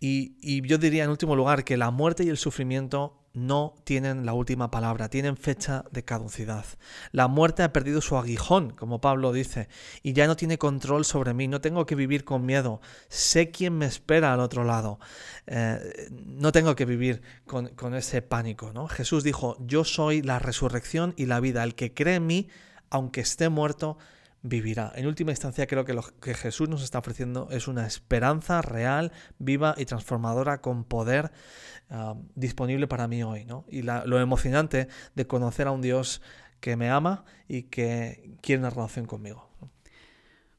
Y, 0.00 0.36
y 0.40 0.66
yo 0.66 0.78
diría 0.78 1.04
en 1.04 1.10
último 1.10 1.36
lugar 1.36 1.64
que 1.64 1.76
la 1.76 1.90
muerte 1.90 2.24
y 2.24 2.28
el 2.28 2.36
sufrimiento 2.36 3.25
no 3.36 3.74
tienen 3.84 4.24
la 4.24 4.32
última 4.32 4.70
palabra, 4.70 5.10
tienen 5.10 5.36
fecha 5.36 5.84
de 5.92 6.02
caducidad. 6.02 6.64
La 7.12 7.28
muerte 7.28 7.62
ha 7.62 7.72
perdido 7.72 8.00
su 8.00 8.16
aguijón, 8.16 8.70
como 8.70 9.02
Pablo 9.02 9.30
dice, 9.30 9.68
y 10.02 10.14
ya 10.14 10.26
no 10.26 10.36
tiene 10.36 10.56
control 10.56 11.04
sobre 11.04 11.34
mí, 11.34 11.46
no 11.46 11.60
tengo 11.60 11.84
que 11.84 11.94
vivir 11.94 12.24
con 12.24 12.46
miedo, 12.46 12.80
sé 13.08 13.50
quién 13.50 13.76
me 13.76 13.84
espera 13.84 14.32
al 14.32 14.40
otro 14.40 14.64
lado, 14.64 14.98
eh, 15.46 16.08
no 16.10 16.50
tengo 16.50 16.74
que 16.74 16.86
vivir 16.86 17.20
con, 17.46 17.68
con 17.68 17.94
ese 17.94 18.22
pánico. 18.22 18.72
¿no? 18.72 18.88
Jesús 18.88 19.22
dijo, 19.22 19.58
yo 19.60 19.84
soy 19.84 20.22
la 20.22 20.38
resurrección 20.38 21.12
y 21.18 21.26
la 21.26 21.38
vida, 21.38 21.62
el 21.62 21.74
que 21.74 21.92
cree 21.92 22.14
en 22.14 22.26
mí, 22.26 22.48
aunque 22.88 23.20
esté 23.20 23.50
muerto, 23.50 23.98
vivirá. 24.42 24.92
En 24.94 25.06
última 25.06 25.32
instancia, 25.32 25.66
creo 25.66 25.84
que 25.84 25.94
lo 25.94 26.02
que 26.02 26.34
Jesús 26.34 26.68
nos 26.68 26.82
está 26.82 26.98
ofreciendo 26.98 27.48
es 27.50 27.68
una 27.68 27.86
esperanza 27.86 28.62
real, 28.62 29.12
viva 29.38 29.74
y 29.76 29.84
transformadora 29.84 30.60
con 30.60 30.84
poder 30.84 31.32
ah, 31.90 32.14
disponible 32.34 32.86
para 32.86 33.08
mí 33.08 33.22
hoy. 33.22 33.44
¿no? 33.44 33.64
Y 33.68 33.82
lo 33.82 34.20
emocionante 34.20 34.88
de 35.14 35.26
conocer 35.26 35.66
a 35.66 35.72
un 35.72 35.82
Dios 35.82 36.22
que 36.60 36.76
me 36.76 36.90
ama 36.90 37.24
y 37.48 37.64
que 37.64 38.36
quiere 38.40 38.60
una 38.60 38.70
relación 38.70 39.06
conmigo. 39.06 39.48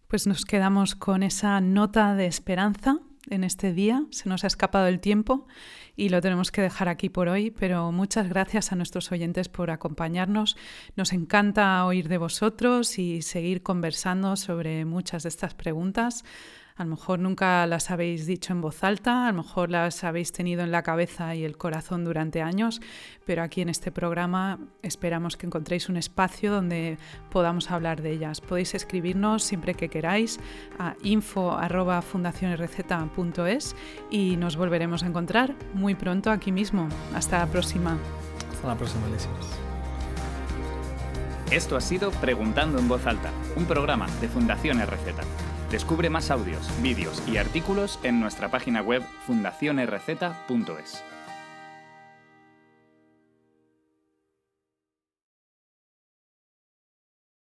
Pues 0.07 0.25
nos 0.25 0.45
quedamos 0.45 0.95
con 0.95 1.23
esa 1.23 1.59
nota 1.59 2.15
de 2.15 2.27
esperanza 2.27 2.99
en 3.29 3.43
este 3.43 3.73
día. 3.73 4.05
Se 4.11 4.29
nos 4.29 4.43
ha 4.43 4.47
escapado 4.47 4.87
el 4.87 4.99
tiempo 4.99 5.47
y 5.95 6.09
lo 6.09 6.21
tenemos 6.21 6.51
que 6.51 6.61
dejar 6.61 6.89
aquí 6.89 7.09
por 7.09 7.27
hoy, 7.27 7.51
pero 7.51 7.91
muchas 7.91 8.29
gracias 8.29 8.71
a 8.71 8.75
nuestros 8.75 9.11
oyentes 9.11 9.49
por 9.49 9.71
acompañarnos. 9.71 10.57
Nos 10.95 11.13
encanta 11.13 11.85
oír 11.85 12.07
de 12.07 12.17
vosotros 12.17 12.99
y 12.99 13.21
seguir 13.21 13.63
conversando 13.63 14.35
sobre 14.35 14.85
muchas 14.85 15.23
de 15.23 15.29
estas 15.29 15.53
preguntas. 15.53 16.23
A 16.77 16.83
lo 16.83 16.91
mejor 16.91 17.19
nunca 17.19 17.65
las 17.65 17.89
habéis 17.89 18.27
dicho 18.27 18.53
en 18.53 18.61
voz 18.61 18.83
alta, 18.83 19.27
a 19.27 19.31
lo 19.31 19.41
mejor 19.41 19.71
las 19.71 20.03
habéis 20.03 20.31
tenido 20.31 20.61
en 20.61 20.71
la 20.71 20.83
cabeza 20.83 21.33
y 21.33 21.43
el 21.43 21.57
corazón 21.57 22.05
durante 22.05 22.43
años, 22.43 22.81
pero 23.25 23.41
aquí 23.41 23.61
en 23.61 23.69
este 23.69 23.91
programa 23.91 24.59
esperamos 24.83 25.37
que 25.37 25.47
encontréis 25.47 25.89
un 25.89 25.97
espacio 25.97 26.51
donde 26.51 26.99
podamos 27.31 27.71
hablar 27.71 28.03
de 28.03 28.11
ellas. 28.11 28.41
Podéis 28.41 28.75
escribirnos 28.75 29.41
siempre 29.41 29.73
que 29.73 29.89
queráis 29.89 30.39
a 30.77 30.93
info.fundacionesreceta.es 31.01 33.75
y 34.11 34.37
nos 34.37 34.55
volveremos 34.55 35.01
a 35.01 35.07
encontrar 35.07 35.55
muy 35.73 35.95
pronto 35.95 36.29
aquí 36.29 36.51
mismo. 36.51 36.89
Hasta 37.15 37.39
la 37.39 37.47
próxima. 37.47 37.97
Hasta 38.51 38.67
la 38.67 38.75
próxima, 38.75 39.07
Alicia. 39.07 39.31
Esto 41.49 41.75
ha 41.75 41.81
sido 41.81 42.11
Preguntando 42.11 42.77
en 42.77 42.87
Voz 42.87 43.07
Alta, 43.07 43.31
un 43.55 43.65
programa 43.65 44.05
de 44.21 44.27
Fundación 44.27 44.79
RZ. 44.79 45.46
Descubre 45.71 46.09
más 46.09 46.31
audios, 46.31 46.69
vídeos 46.81 47.21
y 47.27 47.37
artículos 47.37 47.99
en 48.03 48.21
nuestra 48.21 48.49
página 48.49 48.81
web 48.81 49.03
fundacionrz.es. 49.25 51.16